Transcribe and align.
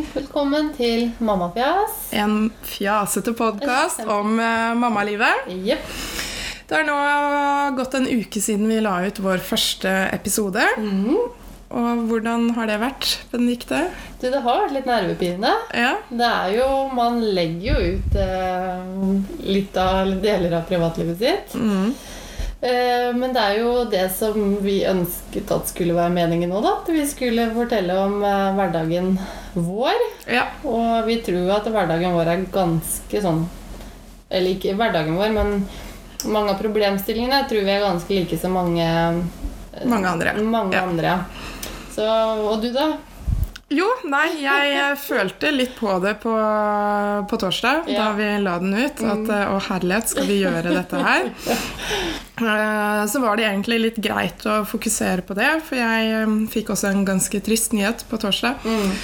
Velkommen 0.00 0.70
til 0.76 1.10
Mammafjas. 1.20 2.08
En 2.16 2.48
fjasete 2.64 3.34
podkast 3.36 4.00
om 4.08 4.38
uh, 4.40 4.72
mammalivet. 4.78 5.50
Yep. 5.52 5.90
Det 6.70 6.78
har 6.78 6.86
nå 6.88 6.96
gått 7.76 7.96
en 7.98 8.06
uke 8.08 8.40
siden 8.40 8.70
vi 8.70 8.78
la 8.80 8.94
ut 9.04 9.20
vår 9.20 9.42
første 9.44 9.92
episode. 10.14 10.64
Og 11.70 12.04
hvordan 12.08 12.48
har 12.56 12.70
det 12.70 12.78
vært, 12.82 13.10
Benedicte? 13.30 13.82
Du, 14.22 14.28
det 14.30 14.40
har 14.40 14.62
vært 14.64 14.76
litt 14.78 14.88
nervepirrende. 14.88 15.52
Ja. 15.76 15.92
Det 16.08 16.30
er 16.30 16.54
jo 16.56 16.70
Man 16.96 17.20
legger 17.36 17.74
jo 17.74 17.92
ut 17.98 18.16
uh, 18.16 19.44
litt 19.50 19.76
av 19.78 20.16
deler 20.24 20.56
av 20.62 20.64
privatlivet 20.70 21.20
sitt. 21.20 21.58
Mm. 21.60 21.92
Eh, 22.60 23.08
men 23.16 23.32
det 23.32 23.40
er 23.40 23.58
jo 23.62 23.84
det 23.88 24.02
som 24.12 24.36
vi 24.60 24.82
ønsket 24.84 25.48
at 25.54 25.70
skulle 25.70 25.94
være 25.96 26.12
meningen 26.12 26.50
nå, 26.52 26.60
da. 26.60 26.74
At 26.82 26.90
vi 26.92 27.06
skulle 27.08 27.46
fortelle 27.56 27.94
om 27.96 28.18
eh, 28.20 28.50
hverdagen 28.58 29.14
vår. 29.54 29.96
ja. 30.28 30.44
Og 30.68 31.06
vi 31.08 31.16
tror 31.24 31.54
at 31.56 31.70
hverdagen 31.72 32.12
vår 32.18 32.28
er 32.34 32.42
ganske 32.52 33.22
sånn 33.24 33.46
Eller 34.30 34.52
ikke 34.58 34.76
hverdagen 34.78 35.16
vår, 35.16 35.32
men 35.34 35.54
mange 36.30 36.52
av 36.52 36.60
problemstillingene 36.60 37.46
tror 37.48 37.64
vi 37.64 37.72
er 37.72 37.80
ganske 37.86 38.12
like 38.14 38.36
som 38.38 38.52
mange 38.52 38.84
Mange 39.88 40.08
andre. 40.12 40.34
Mange 40.44 40.76
Ja. 40.76 40.82
andre. 40.84 41.14
Så, 41.94 42.04
og 42.04 42.60
du, 42.62 42.68
da? 42.74 42.90
Jo, 43.70 43.86
nei, 44.10 44.40
jeg 44.42 44.96
følte 44.98 45.52
litt 45.54 45.76
på 45.78 45.92
det 46.02 46.16
på, 46.24 46.32
på 47.30 47.38
torsdag 47.38 47.86
Ja. 47.86 48.00
da 48.00 48.06
vi 48.18 48.26
la 48.42 48.56
den 48.58 48.72
ut. 48.74 48.98
At 48.98 49.28
eh, 49.30 49.52
å 49.54 49.60
herlighet, 49.62 50.08
skal 50.10 50.26
vi 50.26 50.40
gjøre 50.42 50.74
dette 50.74 51.04
her? 51.06 51.30
Eh, 52.40 53.02
Så 53.12 53.20
var 53.20 53.36
det 53.36 53.44
egentlig 53.44 53.76
litt 53.82 53.96
greit 54.00 54.46
å 54.48 54.62
fokusere 54.64 55.20
på 55.28 55.34
det, 55.36 55.48
for 55.66 55.76
jeg 55.76 56.06
eh, 56.22 56.30
fikk 56.48 56.70
også 56.72 56.88
en 56.88 57.02
ganske 57.04 57.36
trist 57.44 57.74
nyhet 57.76 58.06
på 58.08 58.16
torsdag. 58.22 58.62
Mm. 58.64 58.94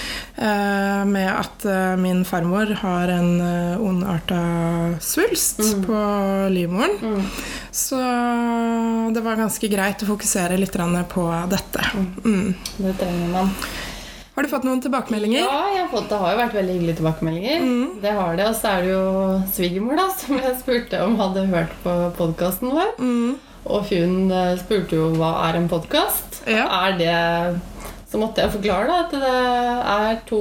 Med 1.12 1.28
at 1.34 1.66
min 2.00 2.22
farmor 2.24 2.72
har 2.80 3.12
en 3.12 3.28
ondarta 3.76 4.38
svulst 5.04 5.60
på 5.84 6.00
livmoren. 6.54 6.96
Mm. 7.02 7.28
Så 7.76 8.00
det 9.12 9.24
var 9.24 9.36
ganske 9.42 9.68
greit 9.68 10.00
å 10.06 10.08
fokusere 10.14 10.56
litt 10.56 10.80
på 11.12 11.26
dette. 11.52 11.84
Mm. 12.24 12.54
Det 12.80 12.96
trenger 13.02 13.28
man. 13.36 13.52
Har 14.36 14.44
du 14.44 14.50
fått 14.52 14.66
noen 14.68 14.82
tilbakemeldinger? 14.84 15.46
Ja, 15.46 15.60
jeg 15.72 15.78
har 15.80 15.86
fått, 15.88 16.10
det 16.10 16.16
har 16.20 16.34
jo 16.34 16.40
vært 16.42 16.56
veldig 16.58 16.74
hyggelige 16.74 16.98
tilbakemeldinger. 16.98 17.62
Mm. 17.64 17.92
Det 18.02 18.10
har 18.18 18.34
det, 18.36 18.48
Og 18.50 18.58
så 18.58 18.72
er 18.74 18.82
det 18.84 18.90
jo 18.90 19.04
svigermor 19.56 19.96
da, 19.96 20.04
som 20.20 20.42
jeg 20.42 20.58
spurte 20.60 21.00
om 21.06 21.16
hadde 21.22 21.46
hørt 21.54 21.72
på 21.80 21.94
podkasten 22.18 22.74
vår. 22.76 22.90
Mm. 23.00 23.30
Og 23.66 23.88
hun 23.88 24.34
eh, 24.36 24.52
spurte 24.60 24.98
jo 24.98 25.06
hva 25.16 25.30
er 25.46 25.56
en 25.56 25.70
podkast. 25.72 26.42
Ja. 26.44 26.66
Er 26.68 27.00
det 27.00 27.16
Så 28.06 28.20
måtte 28.22 28.38
jeg 28.44 28.52
forklare 28.54 28.86
da, 28.86 28.96
at 29.02 29.14
det 29.18 29.30
er 29.92 30.18
to, 30.28 30.38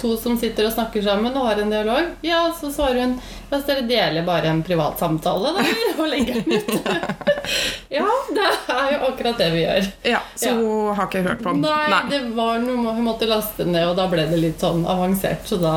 to 0.00 0.14
som 0.16 0.38
sitter 0.40 0.64
og 0.64 0.72
snakker 0.72 1.02
sammen 1.04 1.34
og 1.36 1.44
har 1.50 1.60
en 1.60 1.68
dialog. 1.74 2.06
Ja, 2.24 2.46
så 2.56 2.70
svarer 2.72 3.02
hun 3.02 3.12
ja, 3.50 3.58
så 3.58 3.66
dere 3.68 3.82
deler 3.90 4.24
bare 4.24 4.48
en 4.48 4.62
privat 4.64 4.96
samtale 5.00 5.52
da, 5.58 5.66
og 6.00 6.08
legger 6.08 6.40
den 6.40 6.56
ut. 6.56 6.88
ja, 7.98 8.06
det 8.32 8.48
er 8.72 8.88
jo 8.94 9.02
akkurat 9.10 9.38
det 9.44 9.50
vi 9.52 9.62
gjør. 9.66 9.90
Ja, 10.14 10.22
Så 10.34 10.48
Ja. 10.48 10.56
hun 10.56 10.96
har 10.96 11.10
ikke 11.10 11.22
hørt 11.28 11.44
på 11.44 11.52
den? 11.52 11.62
Nei, 11.68 12.02
det 12.12 12.22
var 12.40 12.58
noe 12.64 12.96
hun 12.96 13.04
måtte 13.04 13.28
laste 13.28 13.68
ned, 13.68 13.84
og 13.90 13.96
da 14.00 14.08
ble 14.08 14.24
det 14.32 14.40
litt 14.40 14.64
sånn 14.64 14.86
avansert. 14.88 15.44
Så 15.48 15.60
da 15.60 15.74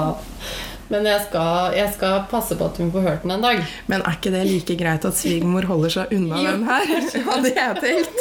Men 0.92 1.08
jeg 1.08 1.24
skal, 1.30 1.76
jeg 1.78 1.94
skal 1.96 2.26
passe 2.32 2.58
på 2.60 2.68
at 2.68 2.80
hun 2.82 2.90
får 2.92 3.06
hørt 3.06 3.24
den 3.24 3.32
en 3.38 3.46
dag. 3.46 3.62
Men 3.92 4.04
er 4.04 4.18
ikke 4.18 4.34
det 4.34 4.42
like 4.50 4.76
greit 4.80 5.08
at 5.08 5.16
svigermor 5.16 5.68
holder 5.70 5.94
seg 5.96 6.12
unna 6.18 6.42
den 6.50 6.66
her? 6.68 6.92
Hadde 7.30 7.54
jeg 7.56 7.78
tenkt. 7.86 8.20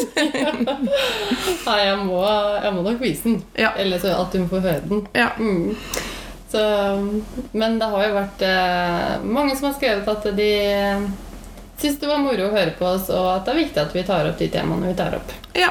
Nei, 1.66 1.80
jeg 1.82 1.98
må, 2.04 2.22
jeg 2.62 2.76
må 2.76 2.86
nok 2.86 3.02
vise 3.02 3.26
den. 3.26 3.40
Ja. 3.58 3.74
Eller 3.80 4.02
så 4.02 4.14
at 4.20 4.38
hun 4.38 4.46
får 4.52 4.64
høre 4.68 4.84
den. 4.86 5.02
Ja. 5.18 5.32
Mm. 5.38 5.74
Så, 6.50 6.62
men 7.52 7.76
det 7.78 7.90
har 7.90 8.06
jo 8.06 8.14
vært 8.16 8.46
eh, 8.46 9.26
mange 9.26 9.58
som 9.58 9.68
har 9.70 9.76
skrevet 9.76 10.08
at 10.10 10.30
de 10.34 10.50
syns 11.80 12.00
det 12.00 12.08
var 12.10 12.22
moro 12.22 12.48
å 12.48 12.54
høre 12.54 12.74
på 12.78 12.86
oss, 12.86 13.06
og 13.14 13.28
at 13.34 13.46
det 13.46 13.52
er 13.54 13.62
viktig 13.64 13.82
at 13.82 13.94
vi 13.96 14.02
tar 14.06 14.26
opp 14.28 14.40
de 14.40 14.50
temaene 14.52 14.90
vi 14.90 14.98
tar 14.98 15.14
opp. 15.18 15.38
ja. 15.58 15.70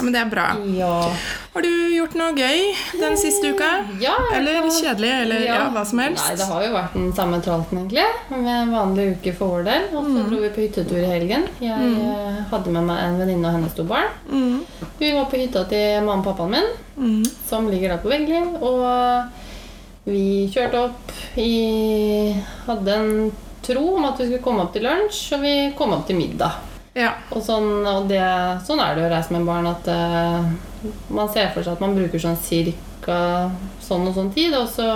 Ja, 0.00 0.04
men 0.06 0.14
det 0.16 0.20
er 0.22 0.28
bra. 0.32 0.44
Ja. 0.72 1.12
Har 1.52 1.64
du 1.64 1.68
gjort 1.92 2.14
noe 2.16 2.32
gøy 2.32 2.60
den 2.96 3.16
siste 3.20 3.50
uka? 3.52 3.66
ja 4.00 4.14
Eller 4.32 4.62
kjedelig, 4.72 5.10
eller 5.26 5.42
ja, 5.44 5.58
hva 5.74 5.82
som 5.84 6.00
helst? 6.00 6.24
Nei, 6.24 6.36
det 6.40 6.46
har 6.48 6.62
jo 6.64 6.70
vært 6.72 6.94
den 6.96 7.10
samme 7.18 7.40
tralten, 7.44 7.82
egentlig. 7.82 8.06
Med 8.32 8.48
en 8.54 8.72
vanlig 8.72 9.04
uke 9.18 9.34
for 9.36 9.58
vår 9.58 9.66
del. 9.68 9.84
Og 9.92 10.06
Mm. 10.06 10.14
så 10.16 10.22
dro 10.30 10.38
vi 10.40 10.48
på 10.54 10.62
hyttetur 10.64 10.96
i 11.02 11.10
helgen. 11.10 11.44
Jeg 11.60 11.76
mm. 11.76 12.46
hadde 12.50 12.70
med 12.72 12.88
meg 12.88 13.02
en 13.04 13.18
venninne 13.20 13.44
og 13.50 13.52
hennes 13.58 13.74
to 13.76 13.84
barn. 13.84 14.08
Mm. 14.30 14.64
Vi 14.98 15.12
var 15.12 15.28
på 15.28 15.36
hytta 15.42 15.66
til 15.68 16.00
mamma 16.00 16.22
og 16.22 16.24
pappaen 16.30 16.50
min, 16.56 16.72
Mm. 16.96 17.24
som 17.46 17.68
ligger 17.68 17.88
der 17.90 17.98
på 17.98 18.08
Veggli. 18.08 18.40
Og 18.62 19.28
vi 20.08 20.48
kjørte 20.54 20.80
opp 20.86 21.12
i 21.36 22.32
Hadde 22.66 22.88
en 22.96 23.32
tro 23.62 23.96
om 23.96 24.04
at 24.08 24.16
vi 24.18 24.30
skulle 24.30 24.42
komme 24.42 24.64
opp 24.64 24.72
til 24.72 24.82
lunsj, 24.88 25.34
og 25.36 25.40
vi 25.44 25.54
kom 25.76 25.92
opp 25.92 26.06
til 26.08 26.16
middag. 26.16 26.56
Ja. 27.00 27.14
Og, 27.32 27.42
sånn, 27.44 27.70
og 27.88 28.08
det, 28.10 28.22
sånn 28.66 28.82
er 28.84 28.96
det 28.96 29.06
å 29.06 29.10
reise 29.12 29.34
med 29.34 29.48
barn, 29.48 29.68
at 29.70 29.88
uh, 29.88 30.92
man 31.08 31.30
ser 31.32 31.52
for 31.54 31.64
seg 31.64 31.78
at 31.78 31.84
man 31.84 31.96
bruker 31.96 32.22
sånn 32.22 32.38
cirka 32.40 33.20
sånn 33.82 34.08
og 34.10 34.16
sånn 34.16 34.32
tid, 34.36 34.54
og 34.58 34.68
så 34.70 34.88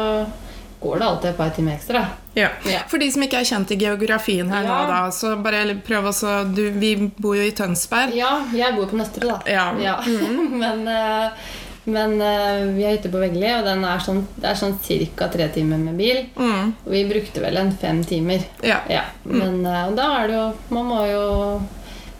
går 0.84 1.00
det 1.00 1.06
alltid 1.08 1.30
et 1.30 1.38
par 1.40 1.52
timer 1.56 1.78
ekstra. 1.78 2.04
ja. 2.36 2.50
Ja. 2.68 2.84
For 2.90 3.00
de 3.00 3.08
som 3.12 3.24
ikke 3.24 3.40
er 3.40 3.48
kjent 3.48 3.72
i 3.72 3.80
geografien 3.80 4.50
her 4.52 4.66
nå, 4.68 4.78
da, 4.90 5.02
så 5.14 5.34
bare 5.40 5.78
prøv 5.86 6.10
også 6.10 6.42
du, 6.50 6.64
Vi 6.76 6.96
bor 7.16 7.38
jo 7.38 7.44
i 7.46 7.54
Tønsberg. 7.56 8.12
Ja, 8.18 8.36
jeg 8.52 8.76
bor 8.76 8.90
på 8.90 8.98
Nøstre, 9.00 9.30
da. 9.30 9.38
Ja. 9.80 9.96
men 10.62 10.84
uh, 10.88 11.46
men 11.84 12.20
eh, 12.20 12.66
vi 12.74 12.84
har 12.84 12.92
hytte 12.92 13.10
på 13.12 13.20
Veggli, 13.20 13.48
og 13.58 13.66
den 13.66 13.84
er 13.84 14.00
sånn, 14.00 14.22
det 14.40 14.48
er 14.48 14.56
sånn 14.56 14.78
ca. 14.80 15.28
tre 15.32 15.48
timer 15.52 15.80
med 15.80 15.98
bil. 16.00 16.22
Mm. 16.36 16.72
Og 16.86 16.90
vi 16.94 17.02
brukte 17.08 17.42
vel 17.44 17.60
en 17.60 17.72
fem 17.76 18.00
timer. 18.08 18.46
Ja. 18.64 18.80
Ja, 18.88 19.04
Men 19.24 19.60
eh, 19.68 19.90
da 19.96 20.08
er 20.22 20.30
det 20.30 20.38
jo 20.38 20.46
Man 20.72 20.88
må 20.88 21.02
jo 21.08 21.26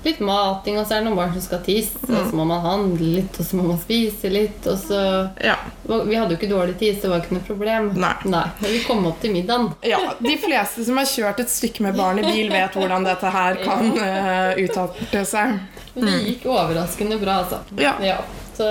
litt 0.04 0.20
mating, 0.24 0.78
og 0.78 0.86
så 0.86 0.96
er 0.96 1.02
det 1.02 1.08
noen 1.08 1.18
barn 1.18 1.32
som 1.34 1.44
skal 1.44 1.62
tisse, 1.66 2.00
og 2.08 2.28
så 2.30 2.36
må 2.36 2.46
man 2.48 2.62
handle 2.64 3.08
litt, 3.18 3.38
og 3.40 3.46
så 3.48 3.58
må 3.58 3.66
man 3.68 3.80
spise 3.82 4.30
litt, 4.32 4.66
og 4.70 4.78
så 4.80 5.00
Ja. 5.40 5.56
Vi 5.84 6.16
hadde 6.16 6.34
jo 6.34 6.38
ikke 6.38 6.50
dårlig 6.50 6.78
tid, 6.78 6.96
så 6.96 7.06
det 7.06 7.10
var 7.12 7.24
ikke 7.24 7.38
noe 7.38 7.46
problem. 7.48 7.90
Nei. 8.00 8.14
Men 8.24 8.70
vi 8.70 8.82
kom 8.86 9.04
opp 9.08 9.20
til 9.20 9.34
middagen. 9.34 9.72
ja. 9.82 10.00
De 10.18 10.36
fleste 10.40 10.84
som 10.84 10.96
har 11.00 11.08
kjørt 11.08 11.40
et 11.44 11.52
stykke 11.52 11.82
med 11.88 11.96
barn 11.96 12.22
i 12.22 12.26
bil, 12.26 12.52
vet 12.52 12.76
hvordan 12.78 13.04
dette 13.04 13.34
her 13.34 13.60
kan 13.64 13.92
uh, 13.98 14.54
utarte 14.60 15.24
seg. 15.28 15.58
Mm. 15.94 16.06
det 16.06 16.14
gikk 16.28 16.48
overraskende 16.50 17.18
bra, 17.20 17.42
altså. 17.44 17.60
Ja. 17.78 18.18
Så 18.56 18.66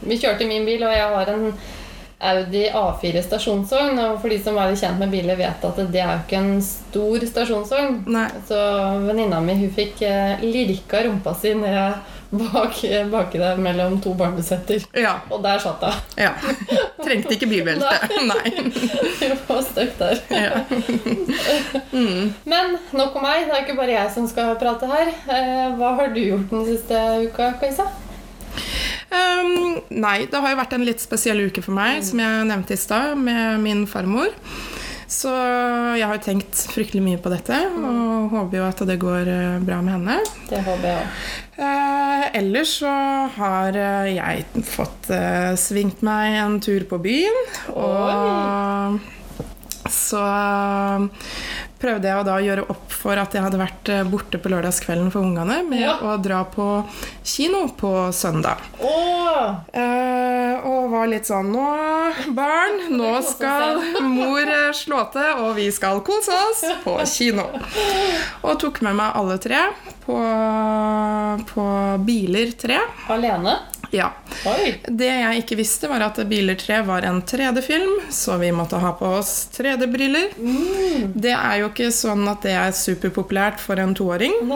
vi 0.00 0.18
kjørte 0.20 0.48
min 0.48 0.66
bil, 0.68 0.82
og 0.84 0.92
jeg 0.92 1.14
har 1.14 1.32
en 1.32 1.46
Audi 2.22 2.64
A4 2.70 3.22
stasjonsvogn. 3.26 3.98
Og 4.06 4.20
for 4.22 4.30
de 4.32 4.38
som 4.42 4.56
er 4.62 4.74
kjent 4.78 4.98
med 5.02 5.10
biler, 5.12 5.36
vet 5.40 5.64
at 5.68 5.82
det 5.92 6.00
er 6.02 6.12
jo 6.14 6.22
ikke 6.24 6.40
en 6.40 6.62
stor 6.64 7.26
stasjonsvogn. 7.34 8.02
Nei. 8.14 8.28
Så 8.48 8.58
venninna 9.08 9.40
mi 9.44 9.58
hun 9.60 9.70
fikk 9.74 10.02
eh, 10.06 10.42
lirka 10.46 11.02
rumpa 11.06 11.34
si 11.38 11.54
ned 11.58 12.10
bak, 12.32 12.78
baki 13.12 13.36
der 13.42 13.58
mellom 13.60 13.98
to 14.00 14.14
barnesetter. 14.16 14.80
Ja. 14.96 15.18
Og 15.28 15.42
der 15.44 15.58
satt 15.60 15.82
hun. 15.84 15.98
ja. 16.16 16.30
Trengte 17.02 17.34
ikke 17.34 17.48
bilbelte. 17.50 17.90
Nei. 18.30 18.52
Hun 18.56 19.34
var 19.48 19.60
stuck 19.66 19.98
der. 19.98 20.22
Ja. 20.30 20.62
Men 22.48 22.78
nok 22.96 23.16
om 23.18 23.26
meg. 23.26 23.44
Det 23.48 23.56
er 23.56 23.64
ikke 23.66 23.76
bare 23.76 23.96
jeg 23.98 24.14
som 24.14 24.28
skal 24.30 24.54
prate 24.60 24.88
her. 24.88 25.10
Eh, 25.28 25.74
Hva 25.76 25.92
har 25.98 26.14
du 26.14 26.20
gjort 26.22 26.48
den 26.54 26.64
siste 26.68 27.02
uka, 27.26 27.52
Kajsa? 27.60 27.88
Um, 29.42 29.80
nei, 30.02 30.22
det 30.30 30.40
har 30.40 30.54
jo 30.54 30.60
vært 30.62 30.76
en 30.76 30.86
litt 30.86 31.02
spesiell 31.02 31.42
uke 31.48 31.64
for 31.64 31.74
meg, 31.76 32.02
som 32.06 32.22
jeg 32.22 32.48
nevnte 32.48 32.76
i 32.76 32.80
stad, 32.80 33.18
med 33.18 33.60
min 33.64 33.84
farmor. 33.90 34.32
Så 35.12 35.28
jeg 35.28 36.06
har 36.08 36.16
jo 36.16 36.24
tenkt 36.24 36.56
fryktelig 36.72 37.02
mye 37.04 37.20
på 37.20 37.28
dette, 37.32 37.56
og 37.76 38.32
håper 38.32 38.62
jo 38.62 38.64
at 38.64 38.80
det 38.88 38.96
går 39.02 39.28
eh, 39.28 39.58
bra 39.60 39.82
med 39.84 39.98
henne. 39.98 40.14
Det 40.48 40.62
håper 40.64 40.88
jeg 40.88 41.02
òg. 41.02 41.24
Eh, 41.62 42.22
ellers 42.38 42.78
så 42.80 42.92
har 43.36 43.76
eh, 43.76 44.14
jeg 44.16 44.64
fått 44.64 45.10
eh, 45.12 45.52
svingt 45.60 46.00
meg 46.06 46.38
en 46.40 46.56
tur 46.64 46.86
på 46.88 46.96
byen. 47.04 47.42
Og 47.76 49.02
så 49.92 50.24
prøvde 51.82 52.06
jeg 52.08 52.20
å 52.20 52.24
da 52.26 52.36
gjøre 52.42 52.64
opp 52.70 52.92
for 52.94 53.18
at 53.18 53.34
jeg 53.34 53.42
hadde 53.42 53.58
vært 53.60 53.90
eh, 53.90 54.04
borte 54.06 54.38
på 54.38 54.50
lørdagskvelden 54.52 55.10
for 55.10 55.26
ungene 55.26 55.60
med 55.66 55.82
Ja. 55.82 55.96
å 56.06 56.14
dra 56.22 56.44
på 56.46 56.66
kino 57.26 57.64
på 57.78 57.90
søndag. 58.14 58.62
Oh. 58.78 59.58
Eh, 59.74 60.62
og 60.62 60.92
var 60.92 61.08
litt 61.10 61.26
sånn 61.26 61.50
Nå, 61.52 61.64
barn, 62.36 62.78
nå 63.00 63.12
skal 63.26 63.80
mor 64.14 64.40
eh, 64.46 64.70
slå 64.76 65.02
til, 65.14 65.42
og 65.42 65.56
vi 65.58 65.66
skal 65.74 66.00
kose 66.06 66.38
oss 66.48 66.62
på 66.84 66.96
kino. 67.10 67.48
Og 68.46 68.58
tok 68.62 68.80
med 68.86 68.94
meg 69.02 69.18
alle 69.18 69.38
tre 69.42 69.64
på, 70.06 70.16
på 71.52 71.66
Biler 72.06 72.54
3. 72.58 72.78
Alene? 73.14 73.58
Ja. 73.92 74.08
Oi! 74.48 74.70
Det 74.88 75.08
jeg 75.10 75.42
ikke 75.42 75.58
visste, 75.60 75.88
var 75.90 76.00
at 76.06 76.16
Biler 76.30 76.56
3 76.56 76.78
var 76.88 77.04
en 77.04 77.20
3D-film, 77.28 77.98
så 78.12 78.38
vi 78.40 78.48
måtte 78.56 78.80
ha 78.80 78.94
på 78.96 79.10
oss 79.18 79.32
3D-briller. 79.52 80.32
Det 81.12 81.34
er 81.36 81.58
jo 81.60 81.68
ikke 81.68 81.90
sånn 81.92 82.24
at 82.32 82.40
det 82.46 82.54
er 82.56 82.72
superpopulært 82.76 83.60
for 83.60 83.80
en 83.82 83.92
toåring. 83.98 84.32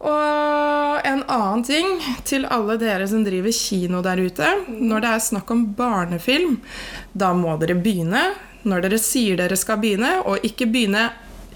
Og 0.00 1.00
en 1.06 1.22
annen 1.32 1.64
ting 1.66 1.88
til 2.28 2.44
alle 2.46 2.76
dere 2.80 3.08
som 3.10 3.24
driver 3.26 3.52
kino 3.56 4.02
der 4.04 4.20
ute. 4.22 4.50
Når 4.68 5.02
det 5.04 5.10
er 5.16 5.24
snakk 5.30 5.50
om 5.54 5.64
barnefilm, 5.78 6.58
da 7.12 7.32
må 7.36 7.56
dere 7.60 7.78
begynne 7.80 8.28
når 8.68 8.82
dere 8.84 8.98
sier 9.00 9.38
dere 9.40 9.56
skal 9.56 9.78
begynne, 9.80 10.18
og 10.28 10.42
ikke 10.44 10.66
begynne 10.68 11.06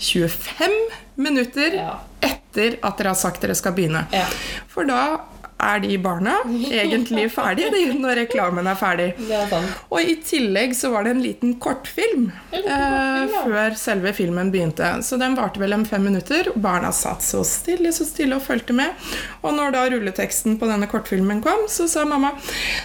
25 0.01 0.73
minutter 1.21 1.75
Ja. 1.77 1.99
etter 2.25 2.79
at 2.83 2.97
dere 2.99 3.09
har 3.13 3.19
sagt 3.21 3.43
dere 3.45 3.55
skal 3.55 3.75
begynne. 3.77 4.07
Ja. 4.11 4.25
For 4.73 4.89
da 4.89 5.21
er 5.65 5.83
de 5.85 5.99
barna 6.03 6.37
egentlig 6.69 7.27
ferdige 7.39 7.73
de, 7.75 7.85
når 8.01 8.21
reklamen 8.25 8.69
er 8.71 8.79
ferdig. 8.79 9.11
Er. 9.31 9.55
Og 9.89 10.01
i 10.03 10.17
tillegg 10.25 10.75
så 10.77 10.93
var 10.95 11.07
det 11.07 11.15
en 11.15 11.23
liten 11.25 11.57
kortfilm 11.63 12.29
eh, 12.55 13.35
før 13.35 13.79
selve 13.79 14.15
filmen 14.17 14.53
begynte. 14.55 14.91
Så 15.07 15.19
den 15.21 15.37
varte 15.39 15.63
vel 15.63 15.77
en 15.77 15.87
fem 15.89 16.05
minutter. 16.05 16.51
og 16.53 16.61
Barna 16.65 16.93
satt 16.95 17.25
så 17.25 17.43
stille 17.49 17.93
så 17.95 18.07
stille 18.09 18.39
og 18.39 18.45
fulgte 18.45 18.77
med. 18.77 18.95
Og 19.43 19.55
når 19.57 19.75
da 19.75 19.85
rulleteksten 19.93 20.59
på 20.61 20.69
denne 20.71 20.89
kortfilmen 20.91 21.43
kom, 21.45 21.67
så 21.69 21.89
sa 21.91 22.05
mamma 22.09 22.35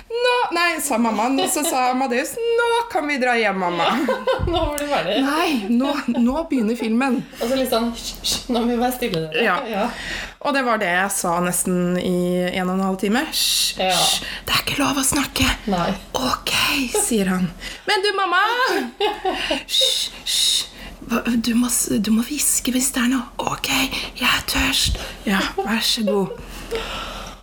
Nå 0.10 0.36
Nei, 0.52 0.80
sa 0.84 0.98
mamma. 0.98 1.30
Så 1.48 1.64
sa 1.64 1.90
Amadeus 1.92 2.34
Nå 2.36 2.70
kan 2.92 3.08
vi 3.08 3.18
dra 3.22 3.36
hjem, 3.38 3.60
mamma. 3.62 3.88
Nå 4.52 4.64
var 4.72 4.80
du 4.80 4.86
ferdig. 4.90 5.20
Nei, 5.24 5.50
nå, 5.70 5.94
nå 6.18 6.44
begynner 6.50 6.78
filmen. 6.80 7.22
Og 7.40 7.46
så 7.52 7.60
litt 7.60 7.72
sånn 7.72 7.92
hysj, 7.96 8.50
Nå 8.50 8.64
må 8.64 8.74
vi 8.74 8.80
være 8.82 8.96
stille, 8.98 9.24
dere. 9.34 9.60
Ja. 9.70 9.86
Og 10.40 10.56
det 10.56 10.64
var 10.64 10.80
det 10.80 10.90
jeg 10.92 11.12
sa 11.12 11.36
nesten 11.44 11.98
i 12.00 12.48
en 12.48 12.69
og 12.70 12.78
en 12.80 12.86
halv 12.86 12.98
time. 13.02 13.26
Hysj, 13.30 13.78
Ja. 13.80 13.96
det 14.48 14.56
er 14.56 14.62
ikke 14.66 14.80
lov 14.82 14.98
å 15.02 15.06
snakke. 15.06 15.48
Nei. 15.72 15.90
Ok, 16.14 16.54
sier 17.04 17.30
han. 17.34 17.50
Men 17.90 18.04
du, 18.06 18.12
mamma! 18.18 18.44
Hysj, 19.66 20.10
hysj. 20.24 20.66
Du 21.42 22.12
må 22.14 22.22
hviske 22.28 22.72
hvis 22.76 22.92
det 22.94 23.02
er 23.04 23.12
noe. 23.16 23.26
Ok, 23.42 23.70
jeg 24.20 24.30
er 24.30 24.44
tørst. 24.52 25.00
Ja, 25.26 25.40
vær 25.58 25.82
så 25.82 26.04
god. 26.06 26.36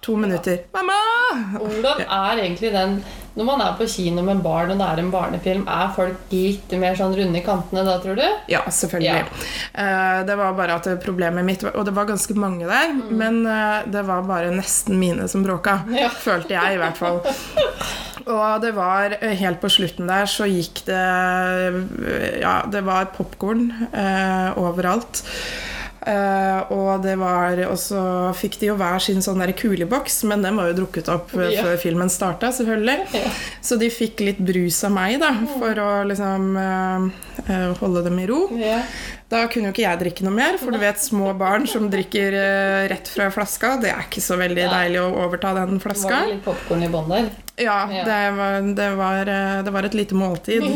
To 0.07 0.15
minutter. 0.17 0.61
Mamma! 0.77 0.99
Hvordan 1.59 2.05
er 2.07 2.43
egentlig 2.45 2.71
den 2.77 3.01
Når 3.37 3.45
man 3.45 3.61
er 3.61 3.75
på 3.77 3.85
kino 3.93 4.23
med 4.25 4.39
barn 4.45 4.71
og 4.73 4.79
det 4.81 4.87
er 4.89 5.01
en 5.03 5.11
barnefilm, 5.13 5.67
er 5.69 5.91
folk 5.93 6.31
litt 6.33 6.73
mer 6.81 6.97
sånn 6.97 7.13
runde 7.19 7.37
i 7.37 7.45
kantene 7.45 7.83
da, 7.85 7.99
tror 8.01 8.17
du? 8.17 8.25
Ja, 8.49 8.63
selvfølgelig. 8.73 9.27
Eh, 9.75 10.23
Det 10.27 10.37
var 10.41 10.57
bare 10.57 10.79
at 10.81 10.89
problemet 11.05 11.45
mitt 11.45 11.65
Og 11.69 11.85
det 11.85 11.93
var 11.97 12.09
ganske 12.09 12.35
mange 12.35 12.65
der, 12.67 12.95
men 13.11 13.43
eh, 13.47 13.85
det 13.93 14.07
var 14.09 14.25
bare 14.25 14.51
nesten 14.57 14.97
mine 14.99 15.29
som 15.29 15.45
bråka. 15.45 15.83
Ja. 15.93 16.09
Følte 16.09 16.57
jeg, 16.57 16.75
i 16.75 16.81
hvert 16.81 16.97
fall. 16.97 17.21
Og 18.27 18.63
det 18.65 18.73
var 18.75 19.13
eh, 19.21 19.37
helt 19.39 19.61
på 19.63 19.69
slutten 19.71 20.09
der 20.11 20.27
så 20.27 20.49
gikk 20.51 20.81
det 20.89 22.41
Ja, 22.43 22.57
det 22.73 22.83
var 22.89 23.13
popkorn 23.17 23.69
eh, 23.93 24.57
overalt. 24.59 25.23
Eh, 26.07 26.71
og 26.71 27.03
det 27.03 27.17
var 27.19 27.59
Og 27.67 27.75
så 27.83 27.99
fikk 28.39 28.61
de 28.61 28.69
jo 28.69 28.77
hver 28.79 29.01
sin 29.03 29.19
sånn 29.25 29.41
der 29.43 29.51
kuleboks, 29.59 30.21
men 30.31 30.45
den 30.45 30.55
var 30.55 30.69
jo 30.71 30.77
drukket 30.85 31.09
opp 31.11 31.33
eh, 31.35 31.49
Ja. 31.57 31.65
før 31.67 31.81
filmen 31.83 32.11
starta, 32.13 32.53
selvfølgelig. 32.55 33.09
Ja. 33.17 33.31
Så 33.61 33.75
de 33.81 33.89
fikk 33.91 34.23
litt 34.23 34.39
brus 34.39 34.79
av 34.87 34.93
meg, 34.95 35.17
da, 35.19 35.33
for 35.59 35.75
å 35.83 35.89
liksom 36.07 36.55
uh, 36.55 37.75
holde 37.81 38.05
dem 38.07 38.21
i 38.23 38.27
ro. 38.31 38.45
Ja. 38.55 38.79
Da 39.29 39.49
kunne 39.51 39.73
jo 39.73 39.75
ikke 39.75 39.83
jeg 39.83 39.99
drikke 40.05 40.23
noe 40.29 40.37
mer, 40.37 40.61
for 40.63 40.71
du 40.71 40.79
vet 40.79 41.03
små 41.03 41.33
barn 41.35 41.67
som 41.67 41.89
drikker 41.91 42.37
uh, 42.39 42.87
rett 42.93 43.11
fra 43.11 43.27
flaska, 43.35 43.75
det 43.83 43.91
er 43.91 44.07
ikke 44.07 44.23
så 44.23 44.39
veldig 44.39 44.69
deilig 44.71 45.03
å 45.03 45.11
overta 45.27 45.57
den 45.59 45.81
Var 45.81 45.85
flaska. 45.89 46.21
det 46.23 46.37
litt 46.37 46.45
popkorn 46.47 46.87
i 46.87 46.93
bånn 46.93 47.11
der? 47.11 47.29
Ja, 47.59 47.81
Ja. 47.91 48.05
det 48.07 48.23
var, 48.37 48.61
det, 48.79 48.89
var, 48.95 49.25
det 49.67 49.73
var 49.75 49.83
et 49.91 49.95
lite 49.99 50.15
måltid. 50.15 50.63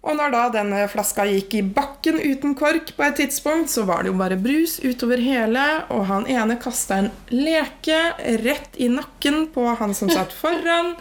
Og 0.00 0.16
når 0.16 0.32
da 0.32 0.44
denne 0.54 0.84
flaska 0.88 1.26
gikk 1.28 1.54
i 1.58 1.64
bakken 1.76 2.16
uten 2.22 2.54
kork 2.56 2.94
på 2.96 3.04
et 3.04 3.18
tidspunkt, 3.20 3.68
så 3.68 3.84
var 3.88 4.02
det 4.02 4.12
jo 4.12 4.16
bare 4.20 4.38
brus 4.40 4.78
utover 4.80 5.20
hele, 5.20 5.64
og 5.92 6.06
han 6.08 6.24
ene 6.30 6.56
kasta 6.60 7.02
en 7.02 7.10
leke 7.34 7.98
rett 8.40 8.80
i 8.80 8.88
nakken 8.88 9.50
på 9.52 9.66
han 9.76 9.92
som 9.96 10.08
satt 10.12 10.32
foran. 10.32 10.94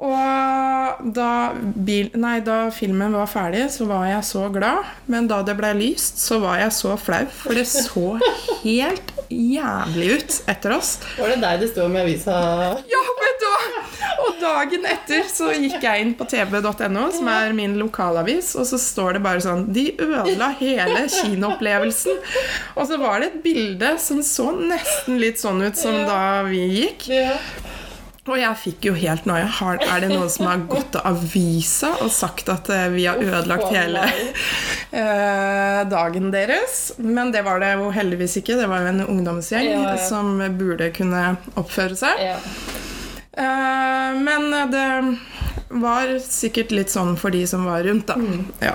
Og 0.00 1.00
da, 1.12 1.52
bil, 1.76 2.08
nei, 2.16 2.38
da 2.44 2.70
filmen 2.72 3.12
var 3.12 3.28
ferdig, 3.28 3.66
så 3.74 3.84
var 3.88 4.06
jeg 4.08 4.24
så 4.24 4.46
glad. 4.52 4.88
Men 5.12 5.28
da 5.28 5.42
det 5.44 5.58
ble 5.58 5.74
lyst, 5.76 6.22
så 6.24 6.38
var 6.40 6.62
jeg 6.62 6.72
så 6.72 6.94
flau, 7.00 7.26
for 7.42 7.58
det 7.58 7.66
så 7.68 8.14
helt 8.62 9.12
jævlig 9.28 10.08
ut 10.16 10.38
etter 10.50 10.72
oss. 10.78 10.94
Var 11.18 11.34
det 11.34 11.40
deg 11.44 11.60
det 11.62 11.68
sto 11.74 11.84
om 11.84 11.98
i 11.98 12.00
avisa? 12.02 12.38
Ja, 12.88 13.02
vet 13.20 13.44
du 13.44 13.46
hva? 13.50 13.84
Og 14.20 14.40
dagen 14.40 14.86
etter 14.88 15.28
så 15.28 15.50
gikk 15.52 15.84
jeg 15.84 16.04
inn 16.06 16.14
på 16.16 16.26
tv.no, 16.28 17.04
som 17.14 17.28
er 17.32 17.54
min 17.56 17.76
lokalavis, 17.80 18.54
og 18.56 18.66
så 18.68 18.80
står 18.80 19.18
det 19.18 19.22
bare 19.24 19.44
sånn 19.44 19.66
De 19.72 19.86
ødela 20.00 20.50
hele 20.60 21.04
kinoopplevelsen. 21.12 22.20
Og 22.76 22.88
så 22.88 22.98
var 23.00 23.20
det 23.20 23.30
et 23.34 23.42
bilde 23.44 23.94
som 24.00 24.24
så 24.24 24.48
nesten 24.56 25.20
litt 25.20 25.40
sånn 25.40 25.60
ut 25.64 25.76
som 25.76 26.00
da 26.08 26.40
vi 26.48 26.64
gikk. 26.80 27.10
Og 28.28 28.36
jeg 28.38 28.56
fikk 28.60 28.84
jo 28.90 28.92
helt 28.94 29.24
noia. 29.26 29.46
Har- 29.48 29.80
Er 29.80 30.00
det 30.04 30.10
noen 30.12 30.28
som 30.30 30.46
har 30.46 30.58
gått 30.68 30.90
til 30.92 31.00
avisa 31.08 31.88
og 32.04 32.10
sagt 32.12 32.48
at 32.52 32.68
eh, 32.70 32.88
vi 32.92 33.06
har 33.08 33.16
ødelagt 33.16 33.70
hele 33.72 34.02
eh, 34.92 35.80
dagen 35.90 36.30
deres? 36.30 36.92
Men 36.98 37.32
det 37.32 37.42
var 37.46 37.60
det 37.62 37.72
jo 37.78 37.90
heldigvis 37.90 38.36
ikke. 38.42 38.58
Det 38.60 38.68
var 38.70 38.84
jo 38.84 38.92
en 38.92 39.04
ungdomsgjeng 39.06 39.70
Ja, 39.72 39.80
ja. 39.94 39.96
som 40.04 40.36
burde 40.58 40.90
kunne 40.94 41.36
oppføre 41.56 41.96
seg. 41.98 42.20
Ja. 42.22 42.36
Eh, 43.40 44.20
men 44.20 44.50
det 44.70 44.86
var 45.80 46.12
sikkert 46.22 46.72
litt 46.74 46.90
sånn 46.90 47.16
for 47.18 47.30
de 47.30 47.44
som 47.46 47.64
var 47.64 47.82
rundt, 47.86 48.06
da. 48.10 48.16
Ja. 48.60 48.74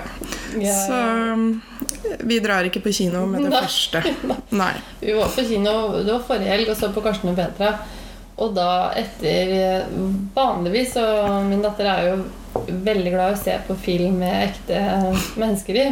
Mm. 0.56 0.62
Ja, 0.64 0.74
Så 0.86 2.20
vi 2.26 2.38
drar 2.40 2.64
ikke 2.64 2.80
på 2.82 2.92
kino 2.96 3.26
med 3.28 3.44
det 3.44 3.50
Nei. 3.52 3.60
første. 3.62 4.02
Nei. 4.62 4.72
Vi 5.02 5.12
var 5.18 5.28
på 5.34 5.44
kino 5.48 5.76
det 6.02 6.12
var 6.12 6.24
forrige 6.28 6.54
helg 6.54 6.72
og 6.72 6.78
så 6.80 6.90
på 6.94 7.02
Karsten 7.04 7.30
og 7.32 7.36
Petra. 7.38 7.74
Og 8.36 8.52
da 8.56 8.92
etter 9.00 9.86
Vanligvis, 10.36 10.96
og 11.00 11.46
min 11.48 11.62
datter 11.64 11.88
er 11.88 12.08
jo 12.10 12.16
veldig 12.68 13.12
glad 13.14 13.32
i 13.32 13.36
å 13.36 13.40
se 13.40 13.54
på 13.66 13.76
film 13.80 14.18
med 14.20 14.50
ekte 14.50 14.80
mennesker 15.40 15.78
i. 15.80 15.86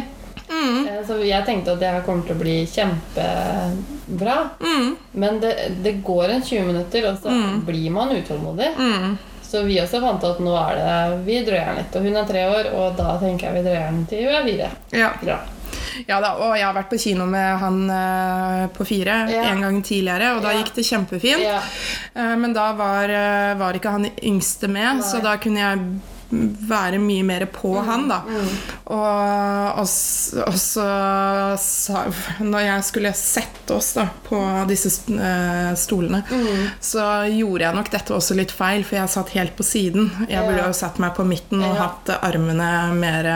Mm. 0.49 0.87
Eh, 0.87 0.99
Så 1.07 1.17
jeg 1.25 1.45
tenkte 1.45 1.73
at 1.73 1.79
det 1.81 1.89
her 1.89 2.03
kommer 2.05 2.25
til 2.27 2.35
å 2.35 2.41
bli 2.41 2.57
kjempebra. 2.69 4.35
Mm. 4.61 4.91
Men 5.11 5.39
det, 5.41 5.53
det 5.81 5.95
går 6.05 6.35
en 6.35 6.43
20 6.45 6.67
minutter, 6.69 7.09
og 7.09 7.17
så 7.23 7.33
blir 7.65 7.89
man 7.91 8.13
utålmodig. 8.13 8.69
Mm. 8.77 9.17
Så 9.45 9.61
vi 9.65 9.77
også 9.81 10.01
fant 10.01 10.23
at 10.25 10.39
nå 10.41 10.55
er 10.57 10.79
det 10.79 11.19
Vi 11.27 11.35
drøyer 11.45 11.67
den 11.69 11.77
litt. 11.81 11.95
Og 11.97 12.05
hun 12.07 12.17
er 12.21 12.29
tre 12.29 12.45
år, 12.49 12.71
og 12.75 12.97
da 12.97 13.17
tenker 13.21 13.47
jeg 13.49 13.57
vi 13.59 13.67
drøyer 13.69 13.91
den 13.91 14.05
til 14.09 14.25
hun 14.25 14.37
er 14.39 14.47
fire. 14.49 14.71
Ja. 14.93 15.11
Bra. 15.21 15.37
Ja 16.07 16.19
da, 16.23 16.33
og 16.41 16.55
jeg 16.57 16.65
har 16.65 16.73
vært 16.77 16.89
på 16.93 16.99
kino 17.01 17.25
med 17.29 17.59
han 17.61 17.77
eh, 17.89 18.65
på 18.75 18.85
fire 18.87 19.19
Ja. 19.31 19.43
en 19.51 19.61
gang 19.61 19.81
tidligere, 19.83 20.35
og 20.37 20.41
da 20.43 20.51
Ja. 20.53 20.63
gikk 20.63 20.73
det 20.75 20.85
kjempefint. 20.89 21.41
Ja. 21.45 21.61
Eh, 22.15 22.35
men 22.37 22.53
da 22.53 22.71
var, 22.73 23.09
eh, 23.09 23.53
var 23.59 23.73
ikke 23.73 23.91
han 23.91 24.09
yngste 24.23 24.67
med, 24.67 24.97
Nei. 24.99 25.05
så 25.07 25.21
da 25.23 25.37
kunne 25.37 25.59
jeg 25.59 25.79
være 26.67 26.97
mye 26.99 27.23
mer 27.23 27.43
på 27.53 27.69
han, 27.85 28.07
da. 28.09 28.15
Og, 28.91 29.77
og, 29.77 29.85
og 29.85 30.55
så 30.59 30.85
sa 31.61 32.01
Når 32.41 32.63
jeg 32.65 32.83
skulle 32.87 33.11
sette 33.15 33.75
oss 33.75 33.91
da 33.93 34.07
på 34.25 34.39
disse 34.67 34.89
stolene, 35.79 36.23
så 36.81 37.05
gjorde 37.29 37.67
jeg 37.67 37.75
nok 37.77 37.91
dette 37.93 38.13
også 38.17 38.35
litt 38.35 38.51
feil, 38.51 38.83
for 38.83 38.97
jeg 38.97 39.13
satt 39.13 39.29
helt 39.37 39.55
på 39.55 39.63
siden. 39.63 40.09
Jeg 40.27 40.41
burde 40.49 40.65
jo 40.65 40.73
satt 40.73 40.97
meg 40.99 41.13
på 41.15 41.23
midten 41.29 41.61
og 41.63 41.77
hatt 41.77 42.09
armene 42.25 42.71
mer 42.97 43.29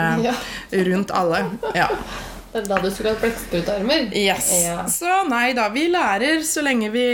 rundt 0.90 1.14
alle. 1.14 1.44
Ja. 1.78 1.88
Det 2.50 2.64
er 2.64 2.66
da 2.66 2.78
du 2.82 2.88
skulle 2.90 3.12
hatt 3.12 3.20
blekksprutarmer. 3.22 4.08
Yes. 4.16 4.48
Ja. 4.64 4.80
Så 4.90 5.20
nei 5.30 5.52
da, 5.54 5.68
vi 5.70 5.84
lærer 5.92 6.42
så 6.46 6.64
lenge 6.66 6.90
vi 6.90 7.04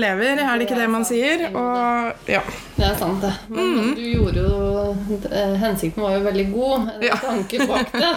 lever, 0.00 0.40
er 0.40 0.54
det 0.56 0.64
ikke 0.64 0.78
det 0.78 0.88
man 0.92 1.04
sier? 1.04 1.50
Og 1.52 2.30
ja. 2.32 2.40
Det 2.74 2.82
er 2.82 2.96
sant, 2.98 3.22
det. 3.22 3.30
Men 3.54 3.92
du 3.94 4.02
gjorde 4.02 4.42
jo 4.42 4.94
eh, 5.30 5.52
Hensikten 5.62 6.02
var 6.02 6.16
jo 6.16 6.24
veldig 6.24 6.44
god. 6.50 6.88
En 6.96 7.04
Ja. 7.06 7.18
tanke 7.22 7.66
bak 7.70 7.92
det. 7.92 8.12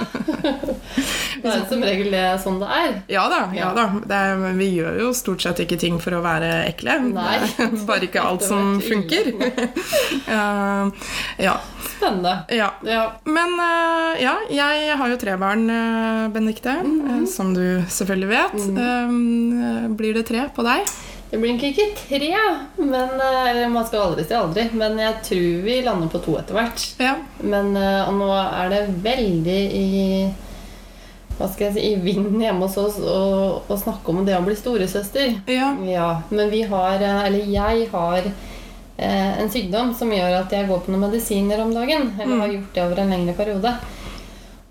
det 1.44 1.52
er 1.52 1.66
som 1.70 1.84
regel 1.86 2.10
det 2.12 2.24
sånn 2.42 2.58
det 2.64 2.70
er. 2.80 2.96
Ja 3.14 3.28
da. 3.30 3.42
ja 3.54 3.70
da. 3.78 3.86
Det 4.02 4.22
er, 4.30 4.46
vi 4.58 4.70
gjør 4.80 4.98
jo 5.04 5.12
stort 5.18 5.46
sett 5.46 5.62
ikke 5.62 5.78
ting 5.78 6.00
for 6.02 6.18
å 6.18 6.24
være 6.26 6.50
ekle. 6.72 6.98
Nei. 7.12 7.36
Er 7.38 7.76
Bare 7.90 8.10
ikke 8.10 8.24
alt 8.26 8.46
som 8.48 8.80
funker. 8.82 9.30
Uh, 10.26 10.90
ja. 11.48 11.60
Spennende. 11.98 12.34
ja. 12.54 12.72
Ja. 12.86 13.04
Men 13.30 13.54
uh, 13.62 14.18
ja, 14.22 14.40
jeg 14.50 14.98
har 14.98 15.14
jo 15.14 15.20
tre 15.22 15.38
barn, 15.38 15.68
uh, 15.70 16.28
Benedicte, 16.34 16.74
mm 16.82 16.98
-hmm. 17.02 17.26
som 17.30 17.54
du 17.54 17.84
selvfølgelig 17.90 18.30
vet. 18.30 18.58
Um, 18.78 19.62
uh, 19.62 19.88
blir 19.98 20.14
det 20.14 20.26
tre 20.26 20.50
på 20.56 20.66
deg? 20.66 20.90
Det 21.27 21.38
blir 21.41 21.53
nok 21.53 21.63
ikke 21.67 21.88
tre, 21.98 22.29
men, 22.77 23.10
eh, 23.19 23.50
eller 23.51 23.69
man 23.69 23.88
skal 23.88 24.05
aldri 24.05 24.24
si 24.24 24.36
aldri. 24.38 24.69
Men 24.79 25.00
jeg 25.01 25.22
tror 25.27 25.63
vi 25.65 25.81
lander 25.84 26.12
på 26.12 26.22
to 26.24 26.38
etter 26.39 26.55
hvert. 26.55 26.86
Ja. 27.03 27.15
Men 27.43 27.75
eh, 27.75 28.03
og 28.07 28.19
nå 28.22 28.29
er 28.36 28.69
det 28.72 28.84
veldig 29.03 29.62
i 29.81 29.88
hva 31.38 31.46
skal 31.51 31.67
jeg 31.67 31.75
si, 31.75 31.81
i 31.91 31.98
vinden 32.01 32.41
hjemme 32.41 32.65
hos 32.65 32.77
oss 32.81 32.96
å, 32.98 33.75
snakke 33.77 34.10
om 34.10 34.24
det 34.25 34.34
å 34.38 34.43
bli 34.46 34.55
storesøster. 34.57 35.36
Ja. 35.51 35.69
Ja, 35.86 36.07
men 36.31 36.50
vi 36.50 36.63
har, 36.65 36.98
eh, 36.98 37.25
eller 37.27 37.51
jeg 37.53 37.89
har 37.91 38.24
eh, 38.25 39.34
en 39.43 39.51
sykdom 39.53 39.93
som 39.98 40.13
gjør 40.13 40.39
at 40.39 40.55
jeg 40.55 40.69
går 40.69 40.81
på 40.81 40.93
noen 40.93 41.05
medisiner 41.05 41.62
om 41.62 41.75
dagen. 41.75 42.10
Eller 42.17 42.41
har 42.41 42.55
gjort 42.55 42.74
det 42.74 42.86
over 42.88 43.03
en 43.03 43.13
lengre 43.13 43.38
periode. 43.38 43.75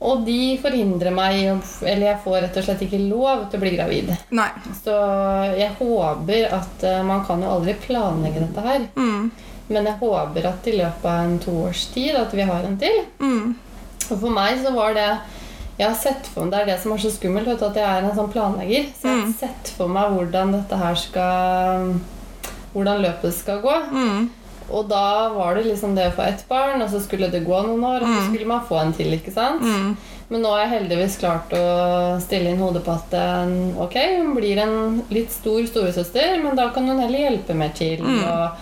Og 0.06 0.20
de 0.26 0.56
forhindrer 0.62 1.10
meg 1.10 1.48
Eller 1.82 2.06
jeg 2.12 2.20
får 2.24 2.36
rett 2.44 2.56
og 2.60 2.66
slett 2.68 2.82
ikke 2.86 3.00
lov 3.08 3.46
til 3.50 3.58
å 3.58 3.62
bli 3.64 3.72
gravid. 3.74 4.12
Nei. 4.38 4.48
Så 4.84 4.94
jeg 5.58 5.72
håper 5.80 6.52
at 6.54 6.84
eh, 6.86 7.00
Man 7.08 7.24
kan 7.26 7.42
jo 7.42 7.50
aldri 7.56 7.74
planlegge 7.86 8.44
dette 8.44 8.62
her. 8.66 8.84
Mm. 8.96 9.30
Men 9.68 9.88
jeg 9.90 9.98
håper 9.98 10.46
at 10.52 10.66
i 10.70 10.76
løpet 10.78 11.08
av 11.10 11.24
en 11.24 11.38
toårstid 11.42 12.14
at 12.20 12.34
vi 12.38 12.44
har 12.46 12.68
en 12.68 12.76
til. 12.78 13.00
Mm. 13.18 13.56
Og 14.06 14.20
for 14.20 14.30
meg 14.30 14.60
så 14.62 14.70
var 14.76 14.94
det 14.94 15.08
Jeg 15.76 15.88
har 15.90 15.96
sett 15.98 16.28
for 16.32 16.44
meg 16.46 16.52
Det 16.54 16.60
er 16.62 16.68
det 16.70 16.78
som 16.84 16.92
er 16.94 17.02
så 17.02 17.10
skummelt, 17.10 17.48
vet 17.50 17.58
du, 17.60 17.66
at 17.66 17.76
jeg 17.82 17.84
er 17.90 18.06
en 18.06 18.14
sånn 18.16 18.30
planlegger. 18.32 18.86
Så 18.94 19.08
jeg 19.10 19.16
har 19.18 19.26
Mm. 19.26 19.34
sett 19.42 19.72
for 19.76 19.88
meg 19.88 20.14
hvordan 20.14 20.52
dette 20.54 20.76
her 20.84 20.94
skal 20.94 21.94
Hvordan 22.76 23.02
løpet 23.02 23.34
skal 23.34 23.60
gå. 23.64 23.74
Mm. 23.90 24.30
Og 24.70 24.88
da 24.90 25.28
var 25.34 25.54
det 25.54 25.64
liksom 25.68 25.94
det 25.94 26.08
å 26.10 26.14
få 26.16 26.22
ett 26.26 26.44
barn, 26.48 26.82
og 26.82 26.90
så 26.90 27.00
skulle 27.00 27.28
det 27.30 27.44
gå 27.46 27.62
noen 27.62 27.84
år, 27.86 28.02
og 28.02 28.08
så 28.08 28.22
skulle 28.28 28.48
man 28.50 28.64
få 28.68 28.78
en 28.80 28.92
til. 28.96 29.12
ikke 29.14 29.32
sant? 29.34 29.62
Mm. 29.62 29.96
Men 30.28 30.42
nå 30.42 30.50
har 30.50 30.64
jeg 30.64 30.72
heldigvis 30.80 31.18
klart 31.20 31.52
å 31.54 31.64
stille 32.20 32.50
inn 32.50 32.58
hodet 32.58 32.82
på 32.84 32.90
at 32.96 33.12
eh, 33.14 33.52
ok, 33.78 33.94
hun 34.18 34.32
blir 34.34 34.58
en 34.58 35.02
litt 35.14 35.30
stor 35.30 35.60
storesøster, 35.70 36.40
men 36.42 36.56
da 36.58 36.68
kan 36.74 36.88
hun 36.90 36.98
heller 36.98 37.28
hjelpe 37.28 37.54
mer 37.54 37.70
til. 37.78 38.02
og 38.02 38.56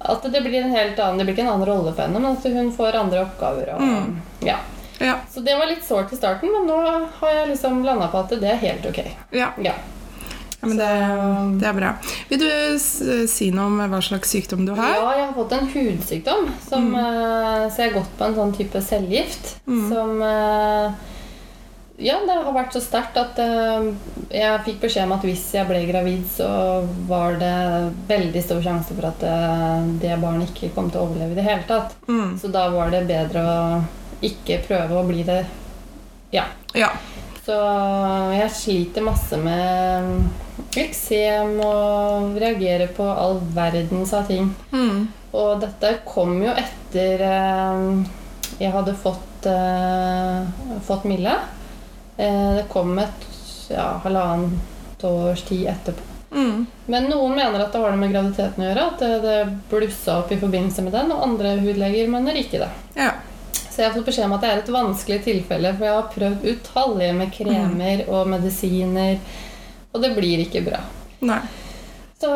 At 0.00 0.22
det 0.32 0.42
blir 0.42 0.62
en 0.64 0.74
helt 0.74 0.98
annen, 0.98 1.18
det 1.18 1.24
blir 1.28 1.36
ikke 1.36 1.46
en 1.46 1.52
annen 1.54 1.68
rolle 1.68 1.92
for 1.94 2.02
henne, 2.08 2.18
men 2.18 2.34
at 2.34 2.44
hun 2.58 2.72
får 2.74 2.98
andre 3.04 3.22
oppgaver. 3.22 3.70
Og, 3.76 4.16
ja. 4.46 4.58
Ja. 4.98 5.18
Så 5.30 5.40
det 5.44 5.54
var 5.58 5.68
litt 5.70 5.84
sårt 5.84 6.12
i 6.12 6.16
starten, 6.16 6.50
men 6.52 6.66
nå 6.66 6.76
har 7.20 7.32
jeg 7.38 7.48
liksom 7.52 7.84
landa 7.84 8.08
på 8.08 8.24
at 8.24 8.34
det 8.40 8.50
er 8.50 8.62
helt 8.66 8.86
ok. 8.90 9.04
ja. 9.30 9.52
Ja. 9.62 9.74
Ja 10.60 10.68
men 10.70 10.78
det, 10.80 10.90
det 11.60 11.66
er 11.68 11.76
bra. 11.76 11.90
Vil 12.30 12.40
du 12.40 12.78
si 12.80 13.50
noe 13.54 13.68
om 13.68 13.82
hva 13.92 14.00
slags 14.04 14.30
sykdom 14.32 14.64
du 14.64 14.72
har? 14.76 14.94
Ja, 14.96 15.10
jeg 15.18 15.26
har 15.26 15.34
fått 15.36 15.52
en 15.52 15.68
hudsykdom. 15.68 16.48
Som, 16.64 16.88
mm. 16.94 17.68
så 17.70 17.82
jeg 17.82 17.90
har 17.90 17.98
gått 17.98 18.14
på 18.16 18.24
en 18.24 18.38
sånn 18.38 18.54
type 18.56 18.80
cellegift 18.82 19.56
som 19.66 20.22
eh, 20.22 20.90
Ja, 21.96 22.18
det 22.26 22.34
har 22.34 22.52
vært 22.52 22.74
så 22.76 22.80
sterkt 22.84 23.16
at 23.20 23.38
eh, 23.40 23.90
jeg 24.32 24.64
fikk 24.66 24.82
beskjed 24.82 25.06
om 25.06 25.14
at 25.16 25.24
hvis 25.24 25.44
jeg 25.56 25.68
ble 25.68 25.80
gravid, 25.88 26.24
så 26.28 26.48
var 27.08 27.38
det 27.40 27.52
veldig 28.08 28.42
stor 28.44 28.60
sjanse 28.64 28.96
for 28.96 29.08
at 29.08 29.24
eh, 29.24 29.86
det 30.02 30.16
barnet 30.20 30.52
ikke 30.52 30.74
kom 30.76 30.90
til 30.92 31.00
å 31.02 31.06
overleve 31.08 31.36
i 31.36 31.38
det 31.40 31.46
hele 31.46 31.68
tatt. 31.68 31.96
Mm. 32.08 32.34
Så 32.40 32.52
da 32.52 32.66
var 32.74 32.92
det 32.92 33.06
bedre 33.08 33.44
å 33.44 33.60
ikke 34.24 34.62
prøve 34.66 34.98
å 35.00 35.06
bli 35.08 35.24
det. 35.24 35.42
Ja. 36.32 36.48
Ja. 36.76 36.90
Så 37.46 37.56
jeg 38.34 38.50
sliter 38.52 39.04
masse 39.06 39.38
med 39.40 40.45
eksem 40.84 41.56
og 41.64 42.36
reagerer 42.40 42.92
på 42.96 43.06
all 43.08 43.40
verdens 43.56 44.12
av 44.16 44.28
ting. 44.28 44.50
Mm. 44.72 45.06
Og 45.36 45.60
dette 45.60 45.98
kom 46.08 46.38
jo 46.44 46.52
etter 46.52 47.24
eh, 47.26 48.14
jeg 48.58 48.72
hadde 48.72 48.94
fått, 48.96 49.46
eh, 49.46 50.80
fått 50.86 51.04
Mille. 51.04 51.34
Eh, 52.16 52.54
det 52.56 52.66
kom 52.72 52.98
et 52.98 53.26
ja, 53.68 54.00
halvannet 54.04 55.04
års 55.04 55.42
tid 55.42 55.66
etterpå. 55.68 56.12
Mm. 56.36 56.66
Men 56.86 57.08
noen 57.10 57.36
mener 57.36 57.62
at 57.62 57.72
det 57.72 57.80
har 57.80 57.92
det 57.92 58.00
med 58.00 58.12
graviditeten 58.12 58.64
å 58.64 58.68
gjøre. 58.68 58.86
At 58.92 59.04
det, 59.24 59.36
blussa 59.70 60.20
opp 60.22 60.32
i 60.32 60.40
forbindelse 60.40 60.84
med 60.86 60.96
den, 60.96 61.12
og 61.12 61.24
andre 61.28 61.56
hudleger 61.60 62.08
mener 62.12 62.38
ikke 62.40 62.62
det. 62.64 62.70
Ja. 62.96 63.12
Så 63.52 63.82
jeg 63.82 63.90
har 63.90 63.96
fått 63.98 64.08
beskjed 64.08 64.28
om 64.28 64.36
at 64.38 64.44
det 64.44 64.50
er 64.50 64.62
et 64.62 64.72
vanskelig 64.72 65.18
tilfelle, 65.26 65.74
for 65.76 65.84
jeg 65.84 65.96
har 65.98 66.12
prøvd 66.14 66.46
utallige 66.48 67.16
med 67.18 67.32
kremer 67.34 68.06
og 68.08 68.30
medisiner, 68.32 69.18
og 69.96 70.02
det 70.04 70.12
blir 70.16 70.44
ikke 70.44 70.62
bra. 70.66 70.82
Nei. 71.26 71.40
Så 72.16 72.28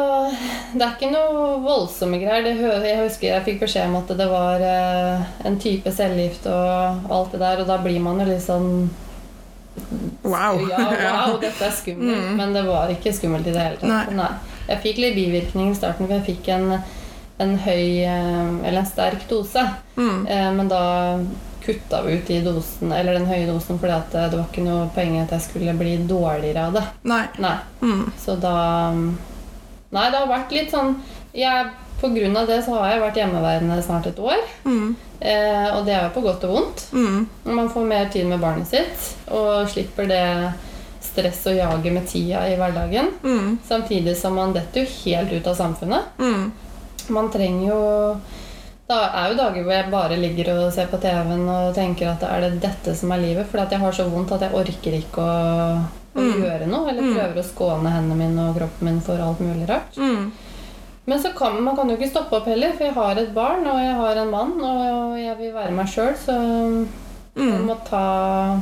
det 0.77 0.85
er 0.85 0.91
ikke 0.93 1.09
noe 1.13 1.55
voldsomme 1.65 2.19
greier. 2.21 2.45
Det, 2.45 2.57
jeg 2.85 3.01
husker 3.01 3.31
jeg 3.31 3.45
fikk 3.47 3.63
beskjed 3.63 3.89
om 3.89 4.01
at 4.03 4.11
det 4.19 4.27
var 4.29 4.65
eh, 4.65 5.31
en 5.49 5.57
type 5.63 5.93
cellegift 5.97 6.49
og 6.53 7.09
alt 7.13 7.33
det 7.33 7.41
der, 7.41 7.63
og 7.63 7.71
da 7.71 7.79
blir 7.81 8.03
man 8.05 8.21
jo 8.21 8.29
litt 8.33 8.45
sånn 8.45 8.91
Wow. 10.27 10.59
Ja, 10.69 10.81
wow, 10.91 11.37
dette 11.45 11.65
er 11.65 11.73
skummelt. 11.73 12.33
Men 12.37 12.53
det 12.53 12.65
var 12.67 12.91
ikke 12.93 13.13
skummelt 13.17 13.47
i 13.49 13.55
det 13.55 13.63
hele 13.63 13.79
tatt. 13.81 14.11
Nei. 14.13 14.33
Jeg 14.69 14.83
fikk 14.85 14.99
litt 15.01 15.17
bivirkninger 15.17 15.73
i 15.73 15.79
starten, 15.79 16.09
for 16.11 16.19
jeg 16.19 16.27
fikk 16.27 16.51
en, 16.55 16.75
en 17.41 17.55
høy 17.65 17.85
eh, 18.05 18.51
Eller 18.67 18.83
en 18.83 18.91
sterk 18.91 19.25
dose. 19.31 19.65
Mm. 19.97 20.27
Eh, 20.27 20.51
Men 20.59 20.69
da 20.71 20.83
kutta 21.65 22.03
ut 22.07 22.31
i 22.31 22.41
dosen, 22.45 22.93
eller 22.93 23.19
den 23.19 23.29
høye 23.29 23.47
dosen 23.49 23.79
fordi 23.81 23.97
at 23.97 24.15
det 24.15 24.39
var 24.39 24.47
ikke 24.49 24.65
noe 24.65 24.89
poeng 24.95 25.19
at 25.21 25.35
jeg 25.37 25.47
skulle 25.47 25.77
bli 25.79 25.97
dårligere 26.09 26.67
av 26.69 26.79
det. 26.79 26.87
Nei. 27.11 27.25
Nei. 27.43 27.59
Mm. 27.83 28.07
Så 28.21 28.39
da 28.41 28.57
Nei, 29.91 30.07
det 30.07 30.21
har 30.21 30.29
vært 30.31 30.53
litt 30.55 30.71
sånn 30.71 30.93
jeg, 31.35 31.71
På 31.99 32.13
grunn 32.15 32.37
av 32.39 32.47
det 32.47 32.61
så 32.63 32.77
har 32.79 32.93
jeg 32.93 33.01
vært 33.03 33.19
hjemmeværende 33.19 33.79
snart 33.85 34.07
et 34.09 34.21
år. 34.23 34.39
Mm. 34.65 34.95
Eh, 35.21 35.67
og 35.75 35.85
det 35.85 35.93
er 35.93 36.07
jo 36.07 36.15
på 36.15 36.23
godt 36.25 36.47
og 36.49 36.55
vondt. 36.55 36.85
Mm. 36.97 37.27
Man 37.59 37.69
får 37.69 37.89
mer 37.91 38.09
tid 38.13 38.29
med 38.31 38.41
barnet 38.41 38.71
sitt 38.71 39.11
og 39.29 39.69
slipper 39.69 40.09
det 40.09 40.25
stress 41.05 41.43
og 41.51 41.59
jaget 41.59 41.93
med 41.93 42.09
tida 42.09 42.47
i 42.49 42.57
hverdagen. 42.57 43.13
Mm. 43.23 43.59
Samtidig 43.69 44.17
som 44.17 44.39
man 44.39 44.55
detter 44.57 44.85
jo 44.85 44.95
helt 45.03 45.33
ut 45.33 45.51
av 45.53 45.59
samfunnet. 45.59 46.17
Mm. 46.19 46.51
Man 47.13 47.31
trenger 47.35 47.69
jo 47.69 47.83
Det 48.91 48.97
er 48.99 49.31
jo 49.31 49.37
dager 49.39 49.63
hvor 49.63 49.73
jeg 49.77 49.91
bare 49.93 50.17
ligger 50.19 50.49
og 50.57 50.73
ser 50.75 50.89
på 50.91 50.99
TV-en 50.99 51.45
og 51.53 51.75
tenker 51.77 52.09
at 52.11 52.25
er 52.27 52.41
det 52.43 52.57
dette 52.65 52.95
som 52.99 53.13
er 53.15 53.21
livet? 53.23 53.47
Fordi 53.47 53.63
at 53.63 53.75
jeg 53.77 53.83
har 53.85 53.93
så 53.95 54.07
vondt 54.11 54.33
at 54.35 54.43
jeg 54.49 54.57
orker 54.59 54.97
ikke 54.99 55.23
å, 55.23 55.79
å 56.17 56.21
Mm. 56.21 56.41
gjøre 56.43 56.67
noe. 56.67 56.89
Eller 56.91 57.03
Mm. 57.07 57.13
prøver 57.15 57.39
å 57.39 57.45
skåne 57.47 57.93
hendene 57.95 58.17
mine 58.19 58.49
og 58.49 58.57
kroppen 58.59 58.89
min 58.89 59.01
for 59.01 59.15
alt 59.23 59.39
mulig 59.41 59.69
rart. 59.69 59.95
Mm. 59.97 60.33
Men 61.07 61.19
så 61.23 61.31
kan 61.39 61.63
man 61.63 61.77
kan 61.77 61.89
jo 61.89 61.97
ikke 61.97 62.11
stoppe 62.11 62.33
opp 62.41 62.47
heller, 62.51 62.73
for 62.73 62.85
jeg 62.85 62.95
har 62.95 63.17
et 63.19 63.33
barn 63.35 63.67
og 63.67 63.79
jeg 63.79 63.95
har 63.95 64.17
en 64.25 64.31
mann, 64.31 64.53
og 64.61 65.17
jeg 65.19 65.39
vil 65.39 65.53
være 65.55 65.71
meg 65.73 65.87
sjøl, 65.87 66.15
så 66.19 66.35
jeg 66.35 66.89
Mm. 67.37 67.67
må 67.67 67.77
ta 67.85 68.59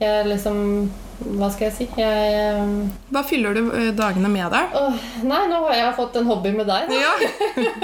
Jeg 0.00 0.26
liksom 0.26 0.88
Hva 1.16 1.48
skal 1.52 1.70
jeg 1.70 1.74
si? 1.76 1.86
Jeg 1.96 2.56
um... 2.60 2.74
Hva 3.12 3.22
fyller 3.26 3.56
du 3.56 3.70
eh, 3.70 3.92
dagene 3.96 4.28
med, 4.32 4.50
der? 4.52 4.68
Oh, 4.76 5.06
Nei, 5.24 5.44
nå 5.50 5.62
har 5.68 5.78
jeg 5.78 5.94
fått 5.96 6.18
en 6.20 6.28
hobby 6.28 6.52
med 6.56 6.68
deg. 6.68 6.92
Ja. 6.92 7.14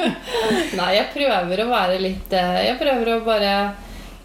Nei, 0.80 0.90
jeg 0.98 1.08
prøver 1.14 1.64
å 1.64 1.70
være 1.70 1.96
litt 2.02 2.36
eh, 2.36 2.58
Jeg 2.68 2.76
prøver 2.80 3.14
å 3.14 3.22
bare 3.24 3.54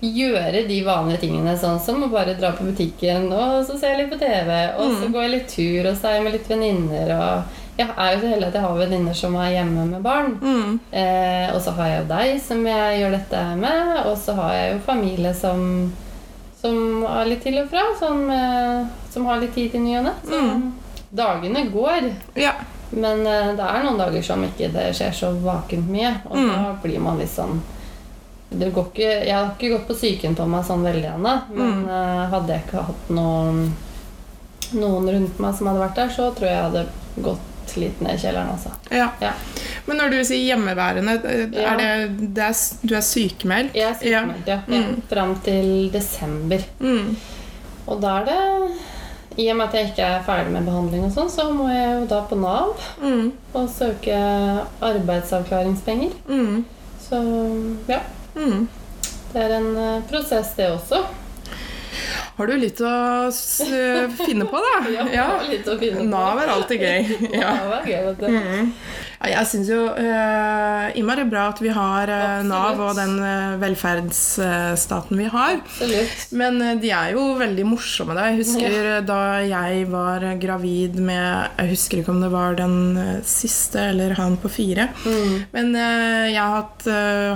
gjøre 0.02 0.62
de 0.68 0.82
vanlige 0.86 1.24
tingene, 1.24 1.56
sånn 1.58 1.80
som 1.82 2.04
å 2.06 2.12
bare 2.12 2.36
dra 2.38 2.52
på 2.54 2.68
butikken, 2.68 3.32
og 3.34 3.64
så 3.66 3.80
ser 3.80 3.96
jeg 3.96 4.04
litt 4.04 4.12
på 4.12 4.20
TV, 4.22 4.52
og 4.78 4.92
så 5.00 5.08
går 5.10 5.24
jeg 5.26 5.34
litt 5.34 5.48
tur, 5.50 5.88
og 5.90 5.96
så 5.98 6.12
er 6.12 6.20
jeg 6.20 6.26
med 6.28 6.36
litt 6.36 6.52
venninner, 6.52 7.14
og 7.16 7.64
jeg 7.78 7.94
er 7.94 8.14
jo 8.14 8.22
så 8.22 8.30
heldig 8.32 8.48
at 8.48 8.56
jeg 8.58 8.66
har 8.66 8.80
venninner 8.80 9.18
som 9.18 9.36
er 9.38 9.54
hjemme 9.54 9.86
med 9.90 10.06
barn. 10.06 10.32
Mm. 10.42 10.78
Eh, 10.90 11.48
og 11.54 11.60
så 11.62 11.74
har 11.78 11.92
jeg 11.92 12.00
jo 12.00 12.08
deg 12.10 12.40
som 12.42 12.64
jeg 12.66 13.00
gjør 13.02 13.16
dette 13.18 13.42
med, 13.62 13.92
og 14.04 14.16
så 14.22 14.38
har 14.40 14.54
jeg 14.56 14.72
jo 14.72 14.84
familie 14.86 15.34
som, 15.38 15.66
som 16.62 17.04
er 17.06 17.26
litt 17.30 17.44
til 17.44 17.58
og 17.62 17.70
fra, 17.70 17.84
som, 18.00 18.30
eh, 18.34 18.86
som 19.14 19.26
har 19.26 19.40
litt 19.40 19.54
tid 19.56 19.72
til 19.72 19.82
ny 19.82 19.98
og 20.00 20.04
ne. 20.10 20.14
Mm. 20.26 20.74
dagene 21.14 21.66
går. 21.72 22.12
Ja. 22.36 22.54
Men 22.92 23.26
eh, 23.28 23.54
det 23.56 23.64
er 23.64 23.84
noen 23.84 23.98
dager 24.00 24.24
som 24.24 24.44
ikke 24.44 24.72
det 24.74 24.90
skjer 24.96 25.12
så 25.14 25.34
vakent 25.44 25.90
mye, 25.90 26.16
og 26.30 26.36
Mm. 26.38 26.48
da 26.50 26.74
blir 26.84 27.00
man 27.00 27.18
litt 27.20 27.30
sånn 27.30 27.62
det 28.50 28.70
går 28.74 28.86
ikke, 28.94 29.26
Jeg 29.26 29.34
har 29.36 29.50
ikke 29.60 29.70
gått 29.74 29.88
på 29.90 29.94
psyken 29.94 30.36
på 30.36 30.46
meg 30.48 30.64
sånn 30.64 30.84
veldig 30.84 31.10
ennå, 31.16 31.42
men 31.54 31.84
Mm. 31.84 31.90
eh, 31.90 32.30
hadde 32.32 32.48
jeg 32.48 32.64
ikke 32.66 32.84
hatt 32.86 33.10
noen, 33.10 33.74
noen 34.74 35.10
rundt 35.10 35.40
meg 35.40 35.56
som 35.56 35.68
hadde 35.68 35.80
vært 35.84 35.96
der, 35.96 36.10
så 36.10 36.32
tror 36.36 36.48
jeg 36.48 36.56
jeg 36.56 36.64
hadde 36.64 36.86
gått 37.24 37.76
litt 37.78 38.02
ned 38.02 38.14
i 38.16 38.18
kjelleren. 38.18 38.50
Altså. 38.54 38.70
ja. 38.92 39.10
Ja. 39.22 39.34
Men 39.88 39.98
når 40.02 40.10
du 40.12 40.18
sier 40.28 40.44
hjemmeværende, 40.52 41.14
eh, 41.24 41.46
Ja. 41.56 41.74
er 41.74 41.78
det, 41.80 42.34
det 42.36 42.44
er, 42.44 42.54
du 42.84 42.94
er 42.98 43.06
sykemeldt? 43.08 43.76
Jeg 43.76 43.88
er 43.90 43.98
sykemeldt, 44.02 44.48
ja. 44.52 44.60
ja. 44.68 44.82
Mm. 44.84 45.02
Fram 45.10 45.36
til 45.46 45.90
desember. 45.94 46.64
Mm. 46.80 47.16
Og 47.88 48.02
da 48.04 48.18
er 48.20 48.26
det 48.28 48.40
I 49.38 49.50
og 49.54 49.58
med 49.60 49.68
at 49.68 49.74
jeg 49.78 49.90
ikke 49.92 50.02
er 50.18 50.24
ferdig 50.26 50.52
med 50.52 50.66
behandling, 50.66 51.04
og 51.06 51.12
sånn, 51.14 51.30
så 51.30 51.44
må 51.54 51.68
jeg 51.70 51.92
jo 52.02 52.06
da 52.10 52.22
på 52.28 52.36
Nav 52.42 52.74
Mm. 53.02 53.32
og 53.54 53.70
søke 53.70 54.18
arbeidsavklaringspenger. 54.82 56.12
Mm. 56.28 56.66
Så 57.10 57.20
ja. 57.88 58.00
Mm. 58.36 58.68
Det 59.34 59.42
er 59.44 59.56
en 59.60 59.70
eh, 59.78 60.02
prosess, 60.10 60.54
det 60.58 60.68
også. 60.72 61.04
Har 62.38 62.46
du 62.48 62.54
litt 62.62 62.78
å 62.86 62.92
s 63.34 63.64
finne 64.20 64.46
på, 64.46 64.60
da? 64.62 64.74
Ja, 64.98 65.06
ja. 65.14 65.28
litt 65.50 65.66
å 65.70 65.78
finne 65.80 66.04
på. 66.04 66.10
Nav 66.12 66.38
er 66.44 66.52
alltid 66.54 66.84
gøy. 66.84 67.16
Ja. 67.42 67.54
Nav 67.62 67.78
er 67.80 67.88
gøy, 67.90 68.02
vet 68.12 68.20
du. 68.22 68.28
Mm. 68.34 68.74
Ja, 69.18 69.32
jeg 69.40 69.50
syns 69.50 69.70
jo 69.72 69.80
uh, 69.90 70.88
innmari 70.98 71.24
bra 71.30 71.48
at 71.50 71.62
vi 71.64 71.72
har 71.74 72.10
uh, 72.12 72.44
Nav 72.46 72.78
og 72.86 72.94
den 73.00 73.16
uh, 73.18 73.56
velferdsstaten 73.62 75.18
vi 75.18 75.30
har. 75.34 75.58
Absolutt. 75.64 76.28
Men 76.38 76.62
de 76.82 76.92
er 76.94 77.16
jo 77.16 77.24
veldig 77.40 77.66
morsomme. 77.66 78.14
Da. 78.18 78.28
Jeg 78.30 78.44
husker 78.44 78.78
ja. 78.78 79.00
da 79.06 79.20
jeg 79.48 79.88
var 79.90 80.26
gravid 80.42 81.00
med 81.02 81.58
Jeg 81.58 81.72
husker 81.74 82.02
ikke 82.02 82.14
om 82.14 82.22
det 82.22 82.32
var 82.34 82.58
den 82.60 82.78
siste 83.28 83.88
eller 83.92 84.14
han 84.20 84.38
på 84.42 84.52
fire. 84.52 84.90
Mm. 85.06 85.34
Men 85.54 85.74
jeg 85.78 86.38
har 86.38 86.56
hatt 86.60 86.88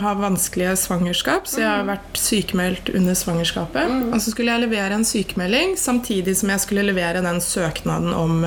har 0.02 0.22
vanskelige 0.22 0.76
svangerskap, 0.80 1.50
så 1.50 1.64
jeg 1.64 1.70
har 1.70 1.88
vært 1.88 2.20
sykemeldt 2.20 2.94
under 2.94 3.18
svangerskapet. 3.18 3.94
Og 4.12 4.18
så 4.22 4.34
skulle 4.34 4.54
jeg 4.54 4.66
levere 4.68 4.98
en 4.98 5.08
sykemelding 5.08 5.76
samtidig 5.80 6.38
som 6.40 6.54
jeg 6.54 6.66
skulle 6.66 6.86
levere 6.88 7.24
den 7.26 7.42
søknaden 7.44 8.14
om 8.16 8.42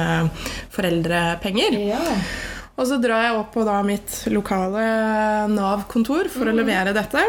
foreldrepenger. 0.74 1.80
Ja. 1.90 2.02
Og 2.74 2.86
så 2.90 2.96
drar 3.02 3.22
jeg 3.28 3.34
opp 3.38 3.52
på 3.54 3.62
da 3.66 3.78
mitt 3.86 4.24
lokale 4.34 4.84
Nav-kontor 5.52 6.26
for 6.32 6.50
å 6.50 6.54
levere 6.56 6.94
dette. 6.96 7.20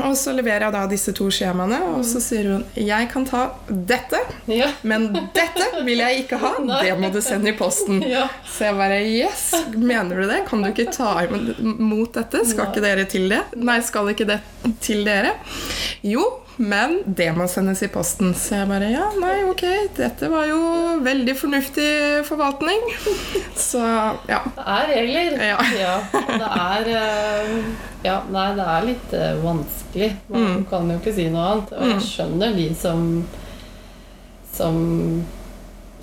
Og 0.00 0.14
så 0.16 0.32
leverer 0.32 0.64
jeg 0.64 0.72
da 0.72 0.80
disse 0.88 1.12
to 1.12 1.26
skjemaene, 1.34 1.76
og 1.92 2.00
så 2.08 2.22
sier 2.24 2.46
hun 2.54 2.62
jeg 2.78 3.08
kan 3.12 3.26
ta 3.28 3.42
dette, 3.68 4.16
Ja. 4.48 4.70
men 4.82 5.10
dette 5.36 5.66
vil 5.84 6.00
jeg 6.00 6.22
ikke 6.24 6.38
ha. 6.40 6.54
Det 6.82 6.94
må 6.98 7.10
du 7.12 7.20
sende 7.22 7.52
i 7.52 7.56
posten. 7.58 8.00
Ja. 8.14 8.24
Så 8.48 8.64
jeg 8.70 8.78
bare 8.80 9.00
Yes, 9.04 9.44
mener 9.76 10.22
du 10.22 10.26
det? 10.30 10.40
Kan 10.48 10.64
du 10.64 10.70
ikke 10.72 10.88
ta 10.94 11.12
imot 11.28 12.16
dette? 12.16 12.42
Skal 12.48 12.70
ikke 12.72 12.82
dere 12.86 13.04
til 13.12 13.28
det? 13.30 13.42
Nei, 13.60 13.78
skal 13.86 14.08
ikke 14.14 14.26
det 14.32 14.40
til 14.82 15.04
dere? 15.06 15.34
Jo, 16.02 16.24
men 16.60 16.98
det 17.16 17.30
må 17.36 17.46
sendes 17.48 17.80
i 17.82 17.88
posten. 17.88 18.34
Så 18.36 18.58
jeg 18.58 18.68
bare 18.68 18.90
Ja, 18.92 19.06
nei, 19.20 19.38
ok, 19.48 19.62
dette 19.96 20.28
var 20.28 20.44
jo 20.50 20.58
veldig 21.04 21.34
fornuftig 21.40 21.88
forvaltning. 22.28 22.82
Så 23.70 23.80
ja. 24.28 24.42
Det 24.56 24.66
er 24.76 24.90
regler. 24.92 25.36
Ja. 25.50 25.58
ja 25.80 25.94
det 26.12 26.50
er 26.50 26.90
eh, 27.00 27.54
Ja, 28.04 28.18
nei, 28.32 28.46
det 28.58 28.66
er 28.76 28.86
litt 28.90 29.14
eh, 29.16 29.34
vanskelig. 29.44 30.10
Man 30.28 30.46
Mm. 30.50 30.64
kan 30.70 30.88
jo 30.92 30.98
ikke 31.00 31.14
si 31.16 31.28
noe 31.32 31.46
annet. 31.54 31.72
Og 31.76 31.94
jeg 31.94 32.06
skjønner 32.10 32.56
de 32.56 32.68
som 32.78 33.06
som 34.50 34.76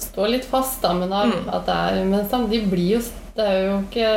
står 0.02 0.30
litt 0.34 0.46
fast 0.50 0.82
da 0.82 0.94
men. 0.98 1.10
Mm. 1.12 1.48
At 1.54 1.66
det 1.68 1.78
er, 1.78 2.04
men 2.10 2.26
de 2.50 2.62
blir 2.70 2.98
jo 2.98 3.00
Det 3.38 3.46
er 3.46 3.60
jo 3.68 3.74
ikke 3.86 4.12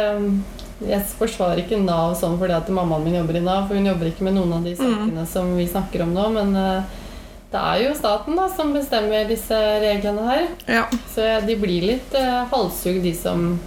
Jeg 0.89 1.03
forsvarer 1.19 1.59
ikke 1.65 1.77
Nav 1.85 2.15
sånn 2.17 2.39
fordi 2.41 2.55
at 2.57 2.69
mammaen 2.73 3.05
min 3.05 3.15
jobber 3.19 3.37
i 3.37 3.41
Nav, 3.45 3.67
for 3.69 3.75
hun 3.77 3.85
jobber 3.87 4.07
ikke 4.11 4.23
med 4.25 4.35
noen 4.39 4.53
av 4.57 4.65
de 4.65 4.75
Mm. 4.75 4.81
sakene 4.81 5.27
som 5.27 5.57
vi 5.57 5.67
snakker 5.69 6.03
om 6.03 6.15
nå, 6.15 6.29
men 6.33 6.57
eh, 6.57 6.83
det 7.53 7.61
er 7.61 7.83
jo 7.89 7.95
staten 7.99 8.37
da 8.37 8.49
som 8.49 8.73
bestemmer 8.73 9.27
disse 9.29 9.59
reglene 9.83 10.25
her. 10.29 10.47
ja. 10.69 10.85
Så 11.15 11.27
de 11.47 11.57
blir 11.57 11.83
litt 11.83 12.15
uh, 12.15 12.45
halshugd, 12.53 13.03
de 13.03 13.13
som 13.15 13.59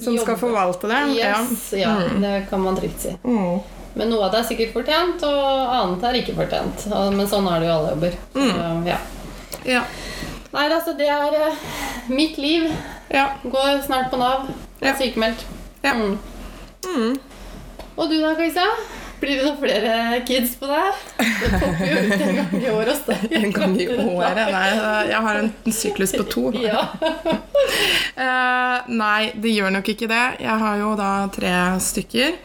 Som 0.00 0.16
skal 0.18 0.36
forvalte 0.38 0.88
det? 0.88 1.00
Yes, 1.18 1.72
ja, 1.72 1.90
Mm. 1.98 2.20
det 2.22 2.46
kan 2.50 2.60
man 2.62 2.76
trygt 2.76 3.00
si. 3.00 3.16
Mm. 3.24 3.60
Men 3.94 4.10
noe 4.10 4.24
av 4.24 4.32
det 4.32 4.40
er 4.40 4.48
sikkert 4.54 4.72
fortjent, 4.72 5.22
og 5.22 5.74
annet 5.74 6.04
er 6.04 6.18
ikke 6.22 6.34
fortjent. 6.36 6.86
Men 7.16 7.26
sånn 7.26 7.48
er 7.50 7.60
det 7.60 7.66
jo 7.68 7.74
alle 7.74 7.90
jobber. 7.90 8.12
Så, 8.34 8.86
ja. 8.86 8.98
Ja. 9.66 9.82
Nei, 10.52 10.68
altså, 10.70 10.96
det 10.96 11.08
er 11.08 11.34
eh, 11.34 11.54
mitt 12.08 12.38
liv. 12.38 12.70
Ja. 13.10 13.26
Går 13.44 13.82
snart 13.86 14.10
på 14.10 14.16
Nav. 14.18 14.46
Ja. 14.80 14.92
Er 14.92 14.94
sykemeldt. 14.94 15.44
Ja. 15.82 15.94
Mm. 15.94 16.18
Mm. 16.86 17.18
Og 17.98 18.10
du 18.10 18.20
da, 18.22 18.34
Kajsa? 18.38 18.66
Blir 19.18 19.40
det 19.40 19.46
noen 19.48 19.56
flere 19.58 20.18
kids 20.26 20.52
på 20.60 20.68
deg? 20.70 20.98
Det 21.18 21.48
popper 21.58 21.88
jo 21.88 22.02
ut 22.06 22.20
en 22.22 22.36
gang 22.38 22.52
i 22.60 22.68
året 22.70 22.92
Også. 22.92 23.16
En 23.40 23.54
gang 23.54 23.74
i 23.74 23.86
året? 23.90 24.42
Nei, 24.54 24.66
jeg 25.10 25.22
har 25.26 25.40
en 25.40 25.74
syklus 25.74 26.14
på 26.14 26.26
to. 26.30 26.44
Ja. 26.68 26.84
uh, 28.14 28.86
nei, 29.02 29.32
det 29.34 29.54
gjør 29.56 29.74
nok 29.74 29.90
ikke 29.94 30.10
det. 30.10 30.24
Jeg 30.44 30.62
har 30.62 30.78
jo 30.82 30.92
da 30.98 31.12
tre 31.34 31.54
stykker. 31.82 32.38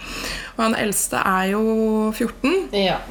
Og 0.56 0.64
han 0.66 0.78
eldste 0.82 1.22
er 1.22 1.52
jo 1.54 1.66
14. 2.14 2.74
ja. 2.82 3.02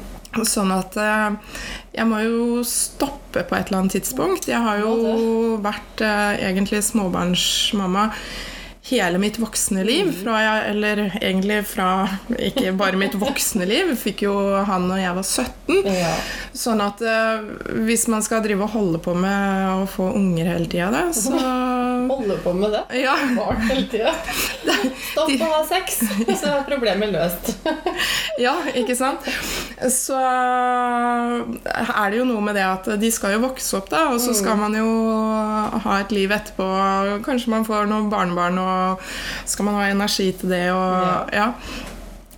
Sånn 0.49 0.71
at 0.73 0.95
uh, 0.97 1.59
jeg 1.93 2.09
må 2.09 2.19
jo 2.23 2.63
stoppe 2.65 3.43
på 3.45 3.55
et 3.55 3.69
eller 3.69 3.83
annet 3.83 3.99
tidspunkt. 3.99 4.47
Jeg 4.49 4.59
har 4.65 4.81
jo 4.81 5.59
vært 5.61 6.01
uh, 6.01 6.33
egentlig 6.41 6.81
småbarnsmamma 6.87 8.09
hele 8.89 9.17
mitt 9.17 9.39
voksne 9.39 9.83
liv. 9.87 10.11
Fra 10.23 10.39
jeg, 10.43 10.63
eller 10.73 11.03
egentlig 11.21 11.59
fra 11.69 11.89
ikke 12.35 12.73
bare 12.79 12.99
mitt 12.99 13.15
voksne 13.19 13.67
liv. 13.69 13.93
Fikk 13.99 14.25
jo 14.25 14.33
han 14.67 14.89
når 14.89 15.03
jeg 15.03 15.17
var 15.19 15.29
17. 15.29 15.93
ja. 16.03 16.15
Sånn 16.53 16.83
at 16.83 17.01
eh, 17.01 17.45
hvis 17.87 18.07
man 18.11 18.25
skal 18.25 18.43
drive 18.43 18.67
og 18.67 18.75
holde 18.75 19.03
på 19.03 19.15
med 19.17 19.83
å 19.83 19.87
få 19.89 20.11
unger 20.17 20.51
hele 20.53 20.67
tida, 20.69 20.91
da, 20.93 21.05
så 21.15 21.33
Holde 22.09 22.37
på 22.43 22.53
med 22.57 22.73
det. 22.73 22.83
Ja. 23.03 23.15
Barn 23.37 23.61
hele 23.69 23.85
tida. 23.91 24.13
Stopp 25.13 25.31
å 25.31 25.49
ha 25.51 25.61
sex, 25.67 25.99
så 26.39 26.49
er 26.49 26.65
problemet 26.67 27.13
løst. 27.13 27.53
Ja, 28.41 28.55
ikke 28.73 28.95
sant? 28.97 29.25
Så 29.93 30.17
er 30.17 32.11
det 32.11 32.19
jo 32.19 32.27
noe 32.27 32.43
med 32.43 32.57
det 32.57 32.65
at 32.65 32.89
de 32.99 33.11
skal 33.13 33.35
jo 33.35 33.43
vokse 33.45 33.77
opp, 33.79 33.89
da, 33.93 34.07
og 34.13 34.19
så 34.23 34.35
skal 34.37 34.59
man 34.59 34.75
jo 34.77 34.89
ha 35.85 35.99
et 36.01 36.13
liv 36.15 36.33
etterpå. 36.33 36.67
Kanskje 37.25 37.53
man 37.53 37.67
får 37.67 37.89
noen 37.91 38.11
barnebarn, 38.13 38.59
og 38.59 39.03
skal 39.49 39.69
man 39.69 39.81
ha 39.81 39.89
energi 39.93 40.31
til 40.39 40.53
det, 40.55 40.67
og 40.75 41.33
ja. 41.33 41.51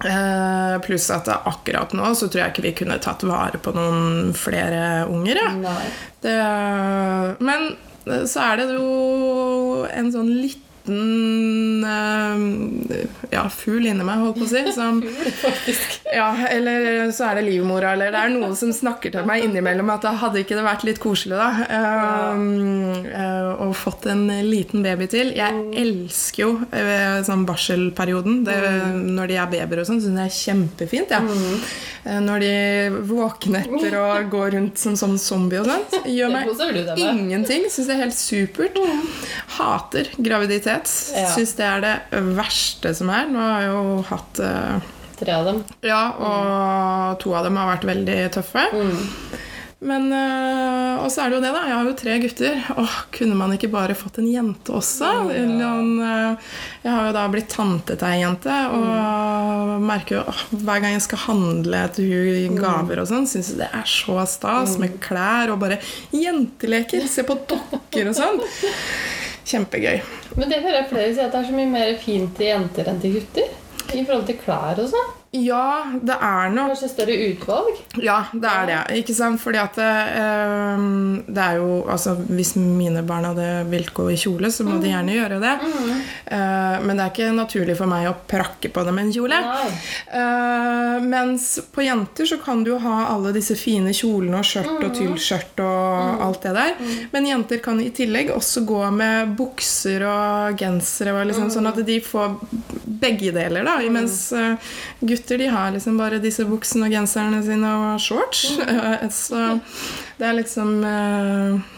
Uh, 0.06 0.76
pluss 0.84 1.08
at 1.10 1.30
akkurat 1.32 1.94
nå 1.96 2.10
så 2.20 2.28
tror 2.28 2.42
jeg 2.42 2.52
ikke 2.52 2.64
vi 2.66 2.74
kunne 2.82 2.98
tatt 3.02 3.24
vare 3.26 3.58
på 3.64 3.72
noen 3.74 4.34
flere 4.38 5.06
unger. 5.08 5.40
Ja. 5.40 5.76
Det, 6.22 6.36
men 7.40 7.70
så 8.06 8.46
er 8.52 8.62
det 8.62 8.70
jo 8.76 9.86
en 9.90 10.12
sånn 10.14 10.30
liten 10.30 11.82
eh, 11.90 13.00
ja, 13.34 13.46
fugl 13.50 13.88
inni 13.90 14.06
meg, 14.06 14.22
holdt 14.22 14.38
på 14.38 14.46
å 14.46 14.50
si. 14.52 14.62
Som, 14.76 15.00
ja, 16.20 16.28
eller 16.52 17.10
så 17.16 17.32
er 17.32 17.40
det 17.40 17.48
livmora, 17.48 17.96
eller 17.96 18.14
det 18.14 18.22
er 18.22 18.36
noe 18.36 18.52
som 18.60 18.74
snakker 18.76 19.16
til 19.16 19.26
meg 19.26 19.48
innimellom 19.48 19.90
at 19.96 20.06
hadde 20.22 20.44
ikke 20.44 20.60
det 20.60 20.68
vært 20.68 20.86
litt 20.86 21.02
koselig, 21.02 21.40
da. 21.42 21.50
eh, 21.66 22.46
eh, 23.10 23.50
og 23.66 23.74
fått 23.80 24.06
en 24.12 24.28
liten 24.46 24.86
baby 24.86 25.10
til. 25.12 25.34
Jeg 25.38 25.66
elsker 25.82 26.44
jo 26.44 26.54
sånn 27.26 27.48
barselperioden. 27.50 28.44
Det, 28.46 28.62
Når 29.18 29.34
de 29.34 29.42
er 29.42 29.52
babyer 29.52 29.82
og 29.82 29.90
sånn, 29.90 30.04
syns 30.04 30.14
jeg 30.14 30.22
det 30.22 30.30
er 30.30 30.40
kjempefint. 30.40 31.18
Ja. 31.18 31.24
Eh, 32.06 32.20
Når 32.22 32.44
de 32.44 32.52
våkner 33.10 33.66
etter 33.66 33.98
å 33.98 34.06
gå 34.36 34.44
rundt 34.56 34.82
som 34.82 34.98
sånn 35.00 35.18
zombie 35.22 35.62
og 35.62 35.70
sånt. 35.70 35.96
Gjør 36.06 36.34
meg 36.36 36.52
ingenting. 37.02 37.66
Syns 37.74 37.90
det 37.90 37.96
er 37.98 38.04
helt 38.06 38.18
supert. 38.18 38.78
Hater 39.58 40.12
graviditet. 40.18 40.92
Ja. 41.16 41.30
Syns 41.34 41.56
det 41.58 41.66
er 41.66 41.86
det 41.86 41.96
verste 42.38 42.94
som 42.98 43.10
er. 43.14 43.26
Nå 43.32 43.42
har 43.42 43.66
jeg 43.66 43.74
jo 43.74 43.98
hatt 44.12 44.44
uh, 44.46 44.92
Tre 45.16 45.32
av 45.32 45.46
dem. 45.48 45.62
Ja, 45.88 46.02
og 46.20 47.20
to 47.24 47.32
av 47.40 47.46
dem 47.48 47.56
har 47.56 47.70
vært 47.70 47.86
veldig 47.88 48.18
tøffe. 48.36 48.66
Mm. 48.76 48.98
Men 49.86 50.08
øh, 50.14 51.04
Og 51.04 51.12
så 51.12 51.26
er 51.26 51.30
det 51.30 51.36
jo 51.38 51.42
det, 51.44 51.52
da. 51.54 51.62
Jeg 51.68 51.76
har 51.76 51.86
jo 51.90 51.96
tre 52.00 52.14
gutter. 52.24 52.62
Åh, 52.80 52.94
kunne 53.14 53.36
man 53.38 53.52
ikke 53.54 53.70
bare 53.74 53.96
fått 53.98 54.18
en 54.22 54.30
jente 54.32 54.74
også? 54.74 55.10
Noen, 55.30 55.90
øh, 56.00 56.54
jeg 56.86 56.92
har 56.94 57.10
jo 57.10 57.16
da 57.18 57.26
blitt 57.34 57.50
tante 57.52 57.98
til 58.00 58.08
ei 58.08 58.22
jente, 58.24 58.56
og 58.74 59.84
merker 59.86 60.18
jo 60.20 60.24
åh, 60.32 60.40
hver 60.64 60.80
gang 60.82 60.96
jeg 60.96 61.04
skal 61.06 61.22
handle 61.26 61.84
til 61.98 62.08
hun 62.16 62.58
gaver 62.62 63.04
og 63.04 63.10
sånn, 63.12 63.28
syns 63.30 63.52
det 63.60 63.68
er 63.68 63.86
så 63.90 64.16
stas 64.32 64.78
med 64.82 64.96
klær 65.04 65.54
og 65.54 65.60
bare 65.62 65.82
jenteleker. 66.16 67.06
Se 67.12 67.28
på 67.28 67.38
dokker 67.52 68.10
og 68.14 68.18
sånn. 68.18 68.42
Kjempegøy. 69.46 70.00
Men 70.40 70.50
det 70.50 70.64
hører 70.64 70.80
jeg 70.82 70.90
flere 70.90 71.12
si 71.14 71.22
at 71.22 71.36
det 71.36 71.44
er 71.44 71.52
så 71.52 71.60
mye 71.60 71.70
mer 71.76 71.94
fint 72.02 72.34
til 72.40 72.50
jenter 72.50 72.90
enn 72.90 73.04
til 73.04 73.20
gutter. 73.20 73.54
I 73.94 74.02
forhold 74.02 74.26
til 74.32 74.40
klær 74.42 74.82
og 74.82 74.90
sånn. 74.96 75.14
Ja, 75.36 75.92
det 76.02 76.16
er 76.16 76.54
nok 76.54 76.72
Kanskje 76.74 76.90
større 76.92 77.16
utvalg. 77.30 77.80
Ja, 78.04 78.18
det 78.34 78.50
er 78.52 78.70
det. 78.70 78.80
Ikke 79.02 79.16
sant? 79.18 79.40
Fordi 79.42 79.60
at 79.62 79.78
eh, 79.82 80.86
det 81.28 81.44
er 81.46 81.60
jo 81.60 81.82
Altså, 81.92 82.16
hvis 82.30 82.56
mine 82.58 83.04
barn 83.08 83.28
hadde 83.30 83.46
vilt 83.72 83.92
gå 83.96 84.08
i 84.12 84.18
kjole, 84.20 84.50
så 84.52 84.66
må 84.68 84.78
de 84.82 84.90
gjerne 84.92 85.16
gjøre 85.16 85.40
det. 85.44 85.54
Eh, 86.26 86.78
men 86.86 86.96
det 86.98 87.06
er 87.06 87.12
ikke 87.14 87.30
naturlig 87.36 87.76
for 87.80 87.92
meg 87.92 88.08
å 88.10 88.16
prakke 88.28 88.72
på 88.74 88.84
dem 88.88 89.00
en 89.04 89.12
kjole. 89.14 89.40
Eh, 90.16 91.04
mens 91.06 91.48
på 91.76 91.86
jenter 91.86 92.28
så 92.30 92.40
kan 92.42 92.64
du 92.66 92.72
jo 92.74 92.80
ha 92.84 92.96
alle 93.14 93.34
disse 93.36 93.58
fine 93.60 93.94
kjolene 93.96 94.40
og 94.42 94.48
skjørt 94.48 94.84
og 94.88 94.96
tyllskjørt 94.98 95.62
og 95.66 96.24
alt 96.28 96.48
det 96.48 96.56
der. 96.58 96.76
Men 97.14 97.30
jenter 97.30 97.62
kan 97.64 97.80
i 97.84 97.92
tillegg 97.96 98.32
også 98.36 98.66
gå 98.68 98.82
med 98.96 99.36
bukser 99.38 100.06
og 100.10 100.60
gensere, 100.60 101.16
og 101.16 101.30
liksom, 101.30 101.52
sånn 101.54 101.70
at 101.72 101.80
de 101.88 102.00
får 102.04 102.36
begge 103.06 103.32
deler. 103.36 103.66
da, 103.68 103.78
Mens 103.92 104.32
eh, 104.36 104.56
gutter 105.26 105.38
de 105.38 105.48
har 105.48 105.72
liksom 105.72 105.98
bare 105.98 106.20
disse 106.22 106.46
buksene 106.46 106.86
og 106.86 106.94
genserne 106.94 107.42
sine 107.44 107.70
og 107.82 108.02
shorts. 108.02 108.46
så 109.26 109.60
det 110.20 110.28
er 110.28 110.36
liksom 110.38 110.84
eh, 110.86 111.72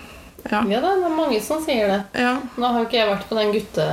ja. 0.51 0.59
Ja 0.67 0.81
det 0.83 0.89
er 0.91 1.15
mange 1.15 1.39
som 1.41 1.63
sier 1.63 1.87
det. 1.87 2.01
ja. 2.19 2.33
Nå 2.57 2.67
har 2.67 2.81
jo 2.81 2.87
ikke 2.89 2.99
jeg 2.99 3.09
vært 3.09 3.29
på 3.29 3.37
den 3.39 3.53
gutte... 3.55 3.87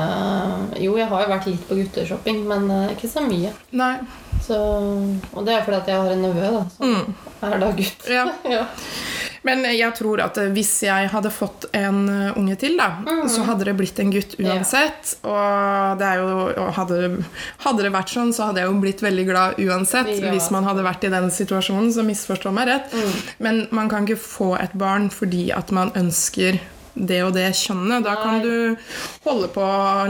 Jo, 0.82 0.96
jeg 0.98 1.06
har 1.10 1.22
jo 1.22 1.30
vært 1.30 1.48
litt 1.50 1.64
på 1.68 1.78
gutteshopping, 1.78 2.42
men 2.50 2.66
eh, 2.70 2.92
ikke 2.96 3.10
så 3.10 3.22
mye. 3.26 3.54
Nei. 3.70 3.94
Så... 4.42 4.58
Og 5.32 5.46
det 5.46 5.54
er 5.54 5.64
fordi 5.64 5.78
at 5.78 5.92
jeg 5.94 6.02
har 6.02 6.12
en 6.16 6.26
nevø, 6.26 6.50
da. 6.58 6.64
Som 6.74 7.14
er 7.46 7.58
da 7.62 7.70
gutt. 7.78 8.10
Ja. 8.10 8.26
ja. 8.56 8.66
Men 9.44 9.64
jeg 9.68 9.92
tror 9.98 10.22
at 10.24 10.38
eh, 10.40 10.50
hvis 10.54 10.70
jeg 10.87 11.09
hadde 11.12 11.30
fått 11.35 11.66
en 11.76 11.98
eh, 12.09 12.38
unge 12.40 12.57
til, 12.61 12.78
da, 12.80 12.87
så 13.28 13.44
hadde 13.44 13.66
det 13.68 13.74
blitt 13.76 13.98
en 14.00 14.12
gutt 14.14 14.37
uansett. 14.40 15.14
Og 15.28 15.98
det 16.00 16.12
jo, 16.20 16.28
og 16.62 16.70
hadde, 16.78 17.00
hadde 17.66 17.85
det 17.85 17.92
vært 17.94 18.14
sånn, 18.14 18.33
så 18.33 18.48
hadde 18.50 18.62
jeg 18.64 18.70
jo 18.72 18.78
blitt 18.80 19.04
veldig 19.04 19.26
glad 19.28 19.61
uansett. 19.61 20.09
Ja. 20.16 20.33
Hvis 20.33 20.48
man 20.54 20.64
hadde 20.68 20.87
vært 20.87 21.04
i 21.04 21.12
den 21.12 21.28
situasjonen, 21.35 21.92
så 21.92 22.07
misforstå 22.07 22.54
meg 22.57 22.70
rett. 22.72 22.94
Men 23.44 23.66
man 23.74 23.92
kan 23.92 24.09
ikke 24.09 24.22
få 24.24 24.54
et 24.61 24.72
barn 24.80 25.11
fordi 25.12 25.50
at 25.52 25.70
man 25.76 25.92
ønsker 25.98 26.61
det 26.94 27.20
og 27.26 27.33
det 27.35 27.48
kjønnet. 27.59 28.04
Da 28.07 28.14
kan 28.22 28.40
du 28.44 28.76
holde 29.26 29.48
på 29.52 29.64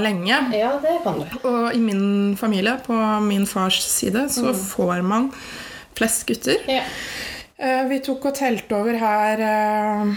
lenge. 0.04 0.36
ja, 0.54 0.74
det 0.82 0.98
kan 1.02 1.20
du. 1.22 1.36
Og 1.48 1.74
i 1.74 1.80
min 1.80 2.36
familie, 2.36 2.76
på 2.86 2.96
min 3.24 3.46
fars 3.48 3.80
side, 3.82 4.28
så 4.30 4.52
får 4.54 5.02
man 5.02 5.30
flest 5.96 6.26
gutter. 6.28 6.60
Ja. 6.68 6.82
Eh, 7.58 7.84
Vi 7.88 8.00
tok 8.02 8.24
og 8.30 8.34
telte 8.34 8.74
over 8.76 8.96
her 8.98 9.42
eh, 9.46 10.14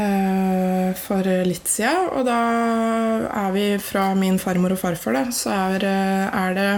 eh, 0.00 0.94
for 0.96 1.28
litt 1.48 1.68
siden, 1.68 2.08
og 2.16 2.24
da 2.28 2.38
er 3.28 3.52
vi 3.54 3.66
fra 3.82 4.08
min 4.16 4.38
farmor 4.40 4.72
og 4.76 4.80
farfar, 4.80 5.18
da, 5.18 5.24
så 5.34 5.52
er, 5.68 5.84
er 6.32 6.58
det 6.58 6.72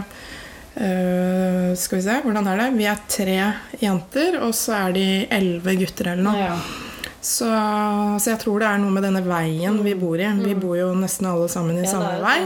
Skal 1.77 1.99
vi 1.99 2.05
se, 2.05 2.15
hvordan 2.25 2.47
er 2.49 2.61
det? 2.61 2.69
Vi 2.79 2.87
er 2.89 3.01
tre 3.11 3.39
jenter, 3.83 4.39
og 4.41 4.55
så 4.57 4.77
er 4.87 4.95
de 4.97 5.07
elleve 5.35 5.75
gutter 5.83 6.13
eller 6.13 6.25
noe. 6.25 6.39
Ja. 6.47 6.55
Så, 7.21 7.47
så 8.17 8.31
jeg 8.33 8.41
tror 8.41 8.63
det 8.63 8.69
er 8.71 8.79
noe 8.81 8.95
med 8.95 9.05
denne 9.05 9.21
veien 9.27 9.77
vi 9.85 9.93
bor 9.99 10.17
i. 10.17 10.29
Vi 10.41 10.55
bor 10.57 10.79
jo 10.79 10.89
nesten 10.97 11.29
alle 11.29 11.51
sammen 11.53 11.77
i 11.77 11.85
Ja, 11.85 11.93
samme 11.93 12.17
vei. 12.25 12.39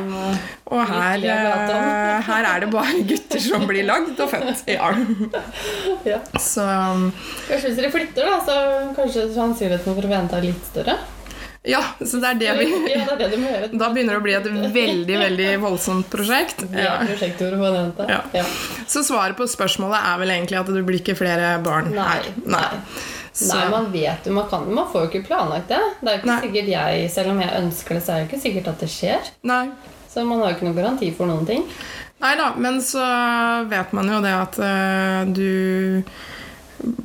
Og 0.75 0.83
her, 0.91 1.23
eh, 1.23 2.25
her 2.27 2.49
er 2.51 2.65
det 2.65 2.71
bare 2.75 3.05
gutter 3.07 3.43
som 3.43 3.69
blir 3.71 3.87
lagd 3.87 4.19
og 4.19 4.33
født. 4.35 4.65
Ja. 4.75 4.91
ja. 6.13 6.21
Så 6.43 6.67
Kanskje 6.67 7.69
hvis 7.69 7.79
dere 7.79 7.93
flytter, 7.95 8.27
da, 8.27 8.41
så 8.43 8.61
kanskje 8.99 9.29
sannsynligheten 9.37 9.95
for 9.95 10.11
å 10.11 10.15
vente 10.17 10.41
er 10.41 10.51
litt 10.51 10.73
større? 10.73 10.99
ja, 11.65 11.81
så 12.05 12.19
det 12.21 12.29
er 12.29 12.41
det 12.41 12.55
vi 12.59 12.65
Ja, 12.93 13.15
det 13.17 13.25
er 13.25 13.31
det 13.33 13.39
gjøre. 13.41 13.69
Da 13.81 13.87
begynner 13.95 14.19
det 14.19 14.21
å 14.21 14.25
bli 14.27 14.35
et 14.37 14.49
veldig, 14.75 15.17
veldig 15.23 15.51
voldsomt 15.63 16.11
prosjekt. 16.13 16.67
Ja. 16.77 16.99
Ja. 18.35 18.45
Så 18.91 19.01
svaret 19.07 19.39
på 19.39 19.47
spørsmålet 19.49 19.97
er 19.97 20.21
vel 20.21 20.35
egentlig 20.35 20.61
at 20.61 20.69
det 20.69 20.83
blir 20.85 21.01
ikke 21.01 21.17
flere 21.17 21.55
barn 21.65 21.95
Nei. 21.95 22.11
her. 22.11 22.33
Nei. 22.45 22.67
Så, 23.35 23.49
Nei, 23.51 23.65
man 23.73 23.89
vet 23.91 24.27
jo, 24.29 24.33
man, 24.37 24.47
kan, 24.49 24.69
man 24.71 24.87
får 24.93 25.03
jo 25.05 25.09
ikke 25.11 25.27
planlagt 25.27 25.67
det. 25.73 25.81
Det 26.01 26.07
er 26.07 26.15
jo 26.15 26.21
ikke 26.23 26.29
Nei. 26.31 26.41
sikkert 26.45 26.69
jeg, 26.71 27.11
Selv 27.11 27.33
om 27.33 27.41
jeg 27.43 27.57
ønsker 27.65 27.97
det, 27.99 28.03
så 28.07 28.13
er 28.15 28.21
det 28.23 28.29
ikke 28.29 28.43
sikkert 28.45 28.69
at 28.71 28.85
det 28.85 28.91
skjer. 28.95 29.33
nei. 29.43 29.65
Så 30.15 30.23
man 30.23 30.39
har 30.45 30.53
jo 30.53 30.55
ikke 30.55 30.69
noen 30.69 30.77
garanti 30.79 31.09
for 31.17 31.27
noen 31.27 31.47
ting. 31.49 31.65
Nei 32.23 32.37
da, 32.39 32.53
men 32.57 32.79
så 32.87 33.03
vet 33.67 33.91
man 33.99 34.07
jo 34.13 34.21
det 34.23 34.31
at 34.39 34.59
uh, 34.63 35.25
du 35.35 36.05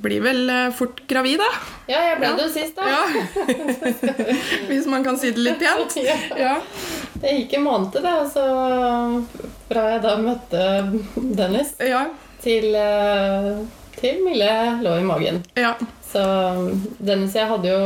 blir 0.03 0.21
vel 0.21 0.49
eh, 0.51 0.69
fort 0.75 0.99
gravid, 1.07 1.39
da. 1.39 1.47
Ja, 1.89 1.99
jeg 2.09 2.17
ble 2.19 2.27
Ja. 2.29 2.35
det 2.37 2.45
jo 2.45 2.51
sist, 2.53 2.75
da. 2.75 2.83
Ja. 2.85 3.03
Hvis 4.69 4.85
man 4.91 5.03
kan 5.05 5.17
si 5.17 5.31
det 5.31 5.39
litt 5.45 5.59
pent. 5.61 5.95
Ja. 6.37 6.55
Det 7.21 7.33
gikk 7.37 7.53
en 7.57 7.63
måned, 7.65 7.93
det. 7.95 8.11
Altså, 8.11 8.43
fra 9.69 9.85
jeg 9.93 10.01
da 10.05 10.15
møtte 10.21 10.65
Dennis, 11.15 11.73
Ja. 11.79 12.05
til, 12.43 12.75
eh, 12.75 13.53
til 13.99 14.21
Mille 14.25 14.51
lå 14.83 14.97
i 14.99 15.03
magen. 15.07 15.41
ja. 15.55 15.73
Så 16.11 16.21
Dennis 16.99 17.35
og 17.35 17.41
jeg 17.43 17.51
hadde 17.53 17.73
jo 17.75 17.83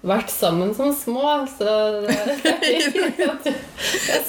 vært 0.00 0.30
sammen 0.32 0.70
som 0.72 0.94
små, 0.96 1.44
så 1.58 1.72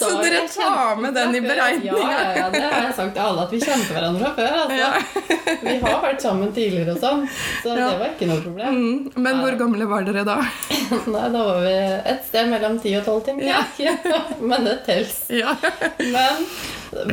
Så 0.02 0.10
dere 0.20 0.42
tar 0.52 0.96
med 1.00 1.14
den 1.16 1.36
i 1.38 1.42
beregninga. 1.46 1.96
Ja, 1.96 2.10
ja, 2.12 2.32
ja, 2.36 2.50
det 2.52 2.62
har 2.66 2.86
jeg 2.90 2.96
sagt 2.98 3.14
til 3.16 3.24
alle, 3.24 3.46
at 3.46 3.54
vi 3.56 3.60
kjente 3.62 3.96
hverandre 3.96 4.20
fra 4.26 4.32
før. 4.36 4.52
Altså. 4.66 5.56
Vi 5.64 5.76
har 5.86 5.98
vært 6.04 6.26
sammen 6.26 6.52
tidligere 6.56 6.96
og 6.98 7.00
sånn, 7.04 7.24
så 7.64 7.72
Ja. 7.78 7.88
det 7.94 8.00
var 8.02 8.12
ikke 8.12 8.28
noe 8.34 8.44
problem. 8.44 8.82
Mm, 8.82 9.24
men 9.26 9.40
hvor 9.46 9.58
gamle 9.64 9.88
var 9.94 10.04
dere 10.08 10.26
da? 10.28 10.38
Nei, 11.16 11.26
da 11.38 11.46
var 11.48 11.64
vi 11.64 11.74
et 12.16 12.28
sted 12.28 12.52
mellom 12.52 12.76
10 12.84 13.00
og 13.00 13.06
12, 13.08 13.24
timer. 13.30 13.44
Ja. 13.48 13.96
Men 14.52 14.66
det 14.68 14.78
tels. 14.86 15.18
Ja. 15.32 15.56
Men 16.00 16.46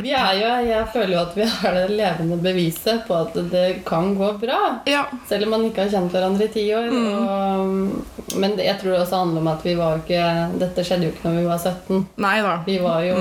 vi 0.03 0.11
er 0.11 0.33
jo, 0.35 0.47
jeg 0.67 0.87
føler 0.93 1.13
jo 1.15 1.19
at 1.21 1.35
vi 1.37 1.45
har 1.47 1.73
det 1.77 1.85
levende 1.95 2.37
beviset 2.43 3.05
på 3.07 3.15
at 3.15 3.33
det 3.51 3.65
kan 3.87 4.13
gå 4.19 4.31
bra. 4.41 4.57
ja. 4.89 5.05
Selv 5.29 5.45
om 5.47 5.53
man 5.55 5.65
ikke 5.69 5.85
har 5.85 5.93
kjent 5.93 6.11
hverandre 6.11 6.45
i 6.49 6.53
ti 6.53 6.65
år. 6.75 6.89
Og, 6.91 8.37
men 8.41 8.57
jeg 8.59 8.75
tror 8.81 8.91
det 8.91 9.01
også 9.05 9.21
handler 9.23 9.41
om 9.45 9.51
at 9.53 9.63
vi 9.65 9.75
var 9.79 9.97
ikke 10.01 10.23
Dette 10.59 10.83
skjedde 10.83 11.07
jo 11.07 11.13
ikke 11.15 11.27
når 11.29 11.39
vi 11.39 11.47
var 11.47 11.59
17. 11.63 12.05
Nei 12.25 12.35
da. 12.45 12.55
Vi 12.67 12.77
var 12.83 13.01
jo 13.07 13.19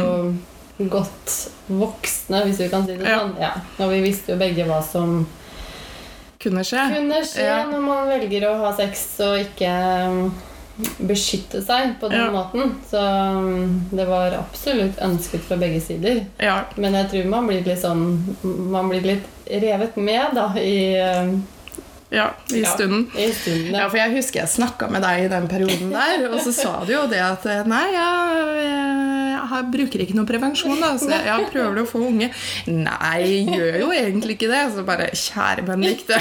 godt 0.91 1.37
voksne, 1.69 2.45
hvis 2.47 2.61
vi 2.63 2.69
kan 2.71 2.85
si 2.87 2.97
det 2.99 3.07
Ja. 3.09 3.19
sånn. 3.23 3.35
Ja. 3.43 3.53
Og 3.83 3.91
vi 3.91 4.03
visste 4.05 4.33
jo 4.35 4.39
begge 4.39 4.67
hva 4.69 4.83
som 4.83 5.27
Kunne 6.39 6.63
skje. 6.63 6.85
kunne 6.95 7.23
skje 7.27 7.49
når 7.73 7.81
man 7.83 8.07
velger 8.09 8.45
å 8.51 8.59
ha 8.61 8.69
sex 8.79 9.07
og 9.27 9.41
ikke 9.43 9.73
beskytte 10.99 11.61
seg 11.65 11.97
på 12.01 12.09
den 12.09 12.21
Ja. 12.21 12.31
måten. 12.31 12.75
Så 12.91 13.01
um, 13.03 13.85
det 13.91 14.05
var 14.09 14.33
absolutt 14.39 14.99
ønsket 15.03 15.41
fra 15.49 15.57
begge 15.57 15.81
sider. 15.81 16.25
Ja. 16.39 16.61
Men 16.77 16.95
jeg 16.95 17.11
tror 17.11 17.31
man 17.31 17.47
blir 17.51 17.65
litt 17.67 17.81
sånn 17.83 18.37
Man 18.43 18.89
blir 18.93 19.03
litt 19.03 19.27
revet 19.49 19.97
med 19.97 20.35
da 20.37 20.53
i, 20.61 21.01
um, 21.01 21.43
ja. 22.11 22.31
I 22.53 22.63
Ja. 22.63 22.71
stunden. 22.75 23.07
i 23.15 23.29
stunden. 23.33 23.75
Ja, 23.75 23.89
for 23.89 23.99
jeg 24.01 24.15
husker 24.17 24.41
jeg 24.41 24.49
snakka 24.49 24.89
med 24.91 25.03
deg 25.05 25.25
i 25.27 25.29
den 25.29 25.49
perioden 25.51 25.91
der, 25.93 26.29
og 26.33 26.41
så 26.41 26.53
sa 26.57 26.85
du 26.87 26.93
jo 26.95 27.07
det 27.11 27.21
at 27.21 27.45
eh, 27.47 27.65
Nei, 27.69 27.85
jeg, 27.93 28.65
jeg, 28.65 29.65
bruker 29.73 30.03
ikke 30.05 30.15
noe 30.17 30.29
prevensjon, 30.29 30.79
da. 30.81 30.93
Så 31.01 31.11
jeg, 31.13 31.25
jeg 31.27 31.47
prøver 31.53 31.83
å 31.83 31.87
få 31.89 32.01
unge. 32.09 32.31
Nei, 32.71 33.45
gjør 33.49 33.79
jo 33.83 33.89
egentlig 33.93 34.37
ikke 34.39 34.49
det. 34.53 34.63
Så 34.75 34.85
bare 34.87 35.09
Kjære 35.13 35.65
Benedicte, 35.67 36.19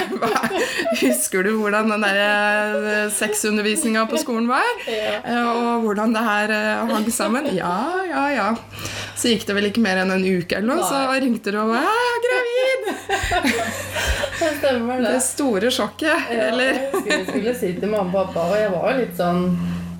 husker 1.03 1.43
du 1.47 1.51
hvordan 1.59 1.91
den 1.93 2.05
der 2.07 3.09
sexundervisninga 3.13 4.05
på 4.11 4.19
skolen 4.21 4.47
var? 4.51 4.67
Eh, 4.87 5.27
Og 5.47 5.83
hvordan 5.85 6.13
det 6.15 6.23
her 6.27 6.53
eh, 6.55 6.87
hang 6.91 7.07
sammen? 7.13 7.47
Ja, 7.55 7.75
ja, 8.09 8.25
ja. 8.35 8.47
Så 9.17 9.31
gikk 9.31 9.47
det 9.47 9.55
vel 9.57 9.69
ikke 9.71 9.81
mer 9.83 10.03
enn 10.03 10.11
en 10.13 10.25
uke 10.27 10.57
eller 10.59 10.75
noe, 10.75 10.83
så 10.85 11.05
ringte 11.21 11.53
du 11.55 11.59
og 11.63 11.71
var 11.73 12.21
gravid! 12.27 12.81
Det 14.37 14.51
stemmer, 14.59 14.99
det. 15.01 15.11
Det 15.15 15.21
store 15.25 15.69
sjokket. 15.77 16.29
Ja, 16.33 16.51
Eller 16.51 16.73
jeg 16.73 16.91
skulle, 16.93 17.25
skulle 17.31 17.57
si 17.57 17.73
til 17.77 17.91
mamma 17.91 18.23
og 18.23 18.31
pappa, 18.33 18.47
og 18.51 18.59
jeg 18.59 18.71
var 18.73 18.91
jo 18.91 19.01
litt 19.01 19.19
sånn 19.19 19.43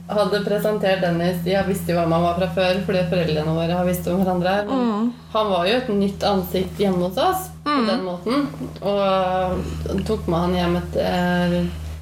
Hadde 0.08 0.40
presentert 0.46 1.02
Dennis 1.04 1.42
Jeg 1.44 1.68
visste 1.68 1.92
jo 1.92 1.98
hvem 1.98 2.14
han 2.16 2.24
var 2.24 2.38
fra 2.38 2.48
før, 2.56 2.78
fordi 2.88 3.02
foreldrene 3.12 3.56
våre 3.58 3.76
har 3.76 3.88
visst 3.88 4.08
om 4.08 4.22
hverandre. 4.22 4.54
Mm. 4.70 5.10
Han 5.34 5.50
var 5.52 5.68
jo 5.68 5.82
et 5.82 5.90
nytt 5.92 6.24
ansikt 6.24 6.80
hjemme 6.80 7.10
hos 7.10 7.20
oss 7.20 7.50
på 7.66 7.76
den 7.90 8.06
måten. 8.06 8.46
Og 8.88 10.00
tok 10.08 10.30
med 10.32 10.46
han 10.46 10.56
hjem 10.56 10.78
etter 10.80 11.58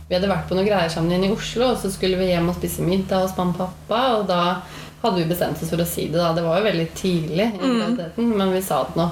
Vi 0.05 0.13
hadde 0.13 0.29
vært 0.29 0.45
på 0.45 0.53
noen 0.53 0.67
greier 0.69 0.91
sammen 0.93 1.15
inne 1.17 1.31
i 1.31 1.33
Oslo, 1.33 1.71
og 1.71 1.81
så 1.81 1.89
skulle 1.89 2.19
vi 2.19 2.29
hjem 2.29 2.51
og 2.51 2.59
spise 2.59 2.85
middag 2.85 3.25
hos 3.25 3.33
mamma 3.39 3.55
og 3.57 3.63
pappa, 3.63 4.03
og 4.19 4.27
da 4.29 4.41
hadde 5.01 5.23
vi 5.23 5.29
bestemt 5.31 5.61
oss 5.61 5.73
for 5.73 5.81
å 5.81 5.89
si 5.89 6.05
det. 6.11 6.19
da 6.21 6.29
Det 6.38 6.45
var 6.45 6.59
jo 6.59 6.67
veldig 6.69 6.88
tidlig 6.97 7.49
i 7.57 7.73
mm. 8.21 8.38
men 8.38 8.53
vi 8.53 8.61
sa 8.61 8.83
det 8.85 9.01
nå. 9.01 9.09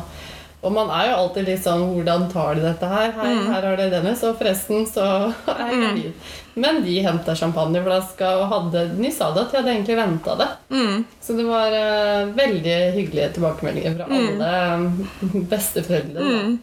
Og 0.64 0.72
man 0.72 0.88
er 0.96 1.10
jo 1.10 1.16
alltid 1.20 1.48
litt 1.50 1.64
sånn 1.66 1.84
Hvordan 1.92 2.30
tar 2.32 2.56
de 2.56 2.64
dette 2.64 2.88
her? 2.88 3.12
Hei, 3.18 3.34
her 3.50 3.66
har 3.68 3.78
det 3.80 3.90
Dennis, 3.92 4.24
og 4.24 4.38
forresten 4.40 4.86
så 4.88 5.06
er 5.54 5.64
jeg 5.68 5.82
gravid. 5.82 6.30
Men 6.64 6.82
de 6.86 6.96
henta 7.04 7.36
champagneflaska 7.36 8.30
og 8.40 8.46
hadde 8.52 8.86
De 8.96 9.12
sa 9.12 9.32
det 9.34 9.48
at 9.48 9.52
de 9.52 9.60
hadde 9.60 9.74
egentlig 9.74 9.98
venta 10.00 10.38
det. 10.40 10.50
mm. 10.72 11.04
Så 11.24 11.36
det 11.40 11.48
var 11.48 11.74
uh, 11.76 12.32
veldig 12.38 12.78
hyggelige 12.96 13.32
tilbakemeldinger 13.38 13.98
fra 14.00 14.08
alle 14.08 14.52
mm. 14.86 15.48
besteforeldre. 15.52 16.30
Mm. 16.30 16.60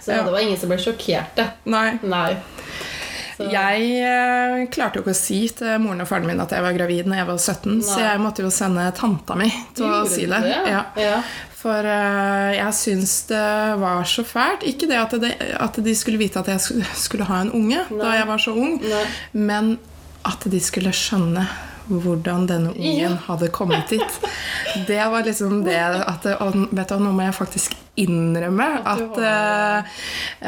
Så 0.00 0.12
Ja. 0.14 0.22
det 0.22 0.32
var 0.32 0.40
ingen 0.40 0.56
som 0.60 0.70
ble 0.72 0.78
sjokkerte. 0.80 1.50
Nei. 1.64 1.98
Nei. 2.06 2.36
Så, 3.36 3.50
Jeg 3.52 3.88
eh, 4.00 4.62
klarte 4.72 4.96
jo 4.96 5.02
ikke 5.04 5.12
å 5.12 5.18
si 5.18 5.42
til 5.52 5.74
moren 5.82 6.00
og 6.00 6.08
faren 6.08 6.24
min 6.24 6.40
at 6.40 6.54
jeg 6.56 6.64
var 6.64 6.72
gravid 6.72 7.10
når 7.10 7.18
jeg 7.18 7.28
var 7.28 7.42
17, 7.42 7.82
så 7.84 7.98
jeg 8.00 8.22
måtte 8.22 8.46
jo 8.46 8.52
sende 8.54 8.86
tanta 8.96 9.36
mi 9.36 9.50
til 9.76 9.90
å 9.90 10.06
si 10.08 10.24
det. 10.30 10.38
det. 10.46 10.54
Ja. 10.72 10.84
ja. 10.96 11.18
For 11.66 11.86
eh, 11.90 12.56
jeg 12.60 12.74
syns 12.78 13.12
det 13.26 13.44
var 13.82 14.04
så 14.06 14.22
fælt. 14.26 14.62
Ikke 14.70 14.86
det 14.86 14.98
at, 15.00 15.14
det 15.22 15.32
at 15.58 15.78
de 15.82 15.94
skulle 15.98 16.20
vite 16.20 16.38
at 16.38 16.52
jeg 16.52 16.84
skulle 16.94 17.26
ha 17.26 17.40
en 17.42 17.50
unge 17.58 17.80
da 17.90 18.12
jeg 18.14 18.26
var 18.28 18.42
så 18.42 18.54
ung, 18.54 18.76
Nei. 18.82 19.06
men 19.32 19.72
at 20.26 20.46
de 20.50 20.60
skulle 20.62 20.94
skjønne 20.94 21.42
hvordan 21.86 22.46
denne 22.50 22.72
ungen 22.74 23.18
hadde 23.28 23.50
kommet 23.54 23.90
dit. 23.90 24.20
Det 24.88 24.98
var 25.10 25.22
liksom 25.24 25.62
det 25.64 25.78
at 25.78 26.26
vet 26.26 26.90
du, 26.90 26.98
Nå 27.00 27.12
må 27.14 27.22
jeg 27.24 27.34
faktisk 27.34 27.76
innrømme 27.96 28.66
At 28.84 29.00
at 29.06 29.18
eh, 29.18 29.90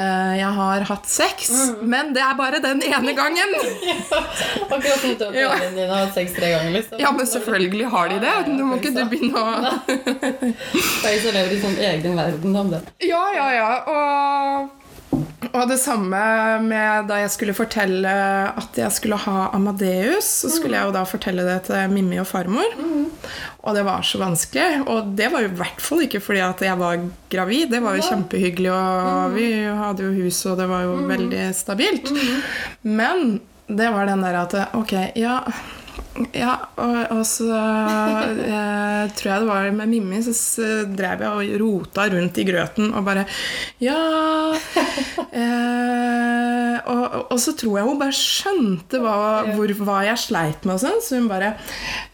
eh, 0.02 0.32
jeg 0.40 0.52
har 0.58 0.84
hatt 0.90 1.06
sex, 1.08 1.48
Mm. 1.48 1.82
men 1.88 2.12
det 2.14 2.22
er 2.22 2.34
bare 2.38 2.60
den 2.60 2.82
ene 2.82 3.12
gangen. 3.16 3.54
ja, 3.88 3.96
Akkurat 4.68 5.00
som 5.00 5.34
Ja. 5.34 5.54
dine 5.58 5.86
har 5.88 6.04
hatt 6.06 6.14
sex 6.14 6.32
tre 6.36 6.50
ganger. 6.54 6.70
liksom. 6.76 6.98
Ja, 7.00 7.10
men 7.12 7.26
selvfølgelig 7.26 7.88
har 7.90 8.08
de 8.08 8.18
det. 8.20 8.34
Nå 8.52 8.64
må 8.68 8.78
ikke 8.78 8.92
du 8.94 9.04
begynne 9.08 9.38
å 9.38 9.44
Jeg 11.04 11.32
lever 11.34 11.52
i 11.56 11.60
sånn 11.62 11.78
egen 11.90 12.16
verden 12.18 12.56
om 12.56 12.70
det. 12.74 12.82
Ja, 13.08 13.24
ja, 13.34 13.48
ja. 13.54 13.70
Og, 13.88 14.70
og 15.48 15.68
det 15.70 15.78
samme 15.78 16.18
med 16.64 17.06
da 17.08 17.20
jeg 17.22 17.30
skulle 17.30 17.54
fortelle 17.54 18.10
at 18.58 18.78
jeg 18.78 18.90
skulle 18.94 19.18
ha 19.22 19.48
Amadeus. 19.54 20.26
Så 20.42 20.50
skulle 20.52 20.76
jeg 20.78 20.88
jo 20.88 20.94
da 20.96 21.04
fortelle 21.08 21.44
det 21.46 21.60
til 21.68 21.92
Mimmi 21.92 22.18
og 22.20 22.26
farmor. 22.28 22.74
Og 23.62 23.76
det 23.76 23.84
var 23.86 24.02
så 24.06 24.20
vanskelig. 24.20 24.82
Og 24.90 25.14
det 25.18 25.30
var 25.32 25.44
jo 25.44 25.52
i 25.52 25.58
hvert 25.60 25.82
fall 25.84 26.04
ikke 26.06 26.22
fordi 26.24 26.42
at 26.44 26.62
jeg 26.66 26.80
var 26.80 27.00
gravid. 27.30 27.70
Det 27.70 27.82
var 27.84 27.98
jo 27.98 28.06
kjempehyggelig, 28.08 28.72
og 28.74 29.36
vi 29.36 29.48
hadde 29.78 30.08
jo 30.08 30.14
hus, 30.24 30.42
og 30.50 30.58
det 30.60 30.68
var 30.70 30.86
jo 30.88 30.98
veldig 31.08 31.48
stabilt. 31.56 32.12
Men 32.82 33.38
det 33.68 33.90
var 33.94 34.08
den 34.08 34.24
der 34.24 34.42
at 34.42 34.56
Ok, 34.78 34.94
ja 35.18 35.42
ja, 36.34 36.54
og, 36.80 36.96
og 37.14 37.22
så 37.28 37.46
eh, 37.52 39.10
tror 39.18 39.30
jeg 39.30 39.42
det 39.42 39.48
var 39.48 39.68
med 39.76 39.90
Mimmi, 39.90 40.20
så 40.24 40.66
drev 40.88 41.22
jeg 41.24 41.30
og 41.30 41.60
rota 41.62 42.06
rundt 42.12 42.38
i 42.40 42.46
grøten 42.48 42.90
og 42.96 43.04
bare 43.06 43.24
Ja 43.82 43.98
eh, 45.32 46.76
og, 46.88 47.32
og 47.32 47.38
så 47.42 47.54
tror 47.58 47.78
jeg 47.78 47.88
hun 47.88 48.00
bare 48.00 48.16
skjønte 48.16 49.00
hva, 49.02 49.16
hvor, 49.54 49.72
hva 49.82 49.98
jeg 50.08 50.22
sleit 50.22 50.66
med 50.66 50.76
og 50.76 50.82
sånn, 50.82 51.00
så 51.04 51.18
hun 51.20 51.28
bare 51.30 51.52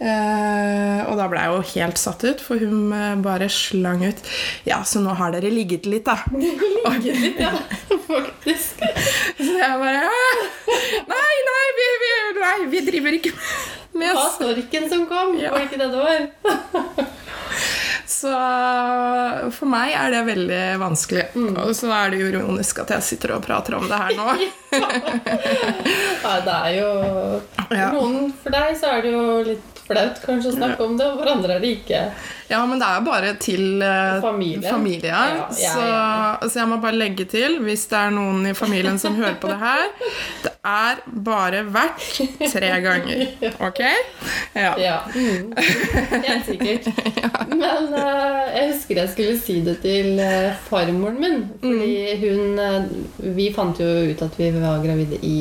eh, 0.00 1.00
Og 1.08 1.16
da 1.20 1.28
ble 1.30 1.44
jeg 1.44 1.54
jo 1.54 1.62
helt 1.74 2.00
satt 2.00 2.24
ut, 2.26 2.42
for 2.44 2.60
hun 2.62 2.92
eh, 2.96 3.14
bare 3.24 3.48
slang 3.52 4.04
ut 4.06 4.24
Ja, 4.68 4.82
så 4.88 5.02
nå 5.04 5.14
har 5.18 5.34
dere 5.36 5.52
ligget 5.52 5.88
litt, 5.90 6.08
da. 6.08 6.18
Ligget 6.34 7.20
litt, 7.22 7.40
ja. 7.40 7.54
Faktisk. 8.10 8.82
Så 9.38 9.52
jeg 9.56 9.80
bare 9.80 10.04
«Ah, 10.04 10.44
Nei, 11.08 11.34
nei, 11.48 11.64
vi, 11.78 11.88
vi, 12.02 12.12
nei, 12.40 12.58
vi 12.72 12.84
driver 12.90 13.16
ikke 13.20 13.32
med 13.36 13.83
Det 13.94 14.14
var 14.14 14.30
snorken 14.36 14.88
som 14.90 15.06
kom. 15.06 15.36
Ja. 15.38 15.52
Var 15.54 15.58
det 15.58 15.68
ikke 15.70 15.78
det 15.78 15.90
det 15.92 15.98
var? 16.02 17.04
Så 18.14 18.30
for 19.54 19.68
meg 19.70 19.94
er 19.96 20.10
det 20.12 20.22
veldig 20.26 20.62
vanskelig. 20.80 21.24
Og 21.60 21.70
så 21.76 21.90
er 21.94 22.12
det 22.12 22.20
jo 22.20 22.30
ironisk 22.32 22.80
at 22.82 22.92
jeg 22.96 23.06
sitter 23.06 23.34
og 23.36 23.44
prater 23.44 23.76
om 23.78 23.86
det 23.88 24.00
her 24.00 24.16
nå. 24.18 24.34
Ja, 26.24 26.34
det 26.44 26.56
er 26.56 26.70
jo. 26.78 26.90
Noen 27.94 28.32
For 28.42 28.54
deg 28.54 28.76
så 28.80 28.94
er 28.96 29.04
det 29.04 29.12
jo 29.14 29.24
litt 29.46 29.73
flaut 29.84 30.22
kanskje 30.24 30.52
å 30.52 30.56
snakke 30.56 30.84
om 30.84 30.96
det, 30.98 31.10
og 31.10 31.20
for 31.20 31.30
andre 31.34 31.58
er 31.58 31.62
det 31.64 31.70
ikke. 31.78 32.00
Ja, 32.48 32.60
men 32.68 32.80
det 32.80 32.88
er 32.88 33.04
bare 33.04 33.30
til 33.40 33.82
uh, 33.82 34.20
Familie. 34.22 34.68
familie. 34.68 35.08
Ja, 35.08 35.22
ja, 35.32 35.46
ja, 35.60 35.72
så, 36.40 36.48
så 36.48 36.60
jeg 36.60 36.70
må 36.70 36.78
bare 36.82 36.98
legge 36.98 37.24
til, 37.28 37.58
hvis 37.64 37.86
det 37.90 38.00
er 38.00 38.12
noen 38.14 38.44
i 38.50 38.54
familien 38.56 39.00
som 39.00 39.16
hører 39.16 39.38
på 39.40 39.48
det 39.48 39.56
her 39.62 39.86
Det 40.44 40.52
er 40.64 41.00
bare 41.24 41.62
verdt 41.72 42.50
tre 42.52 42.70
ganger. 42.84 43.24
Ok? 43.64 43.80
Ja. 44.56 44.74
Ja. 44.80 44.98
Mm. 45.14 45.52
Helt 46.24 46.46
sikkert. 46.48 46.88
Men 47.52 47.90
uh, 47.92 48.44
jeg 48.54 48.70
husker 48.72 49.00
jeg 49.02 49.12
skulle 49.12 49.38
si 49.40 49.60
det 49.64 49.78
til 49.84 50.20
uh, 50.20 50.52
farmoren 50.68 51.20
min. 51.20 51.40
Fordi 51.60 51.94
hun 52.24 52.58
eh, 52.60 52.84
Vi 53.36 53.48
fant 53.54 53.80
jo 53.80 53.88
ut 54.10 54.22
at 54.24 54.36
vi 54.38 54.50
var 54.54 54.82
gravide 54.84 55.18
i 55.24 55.38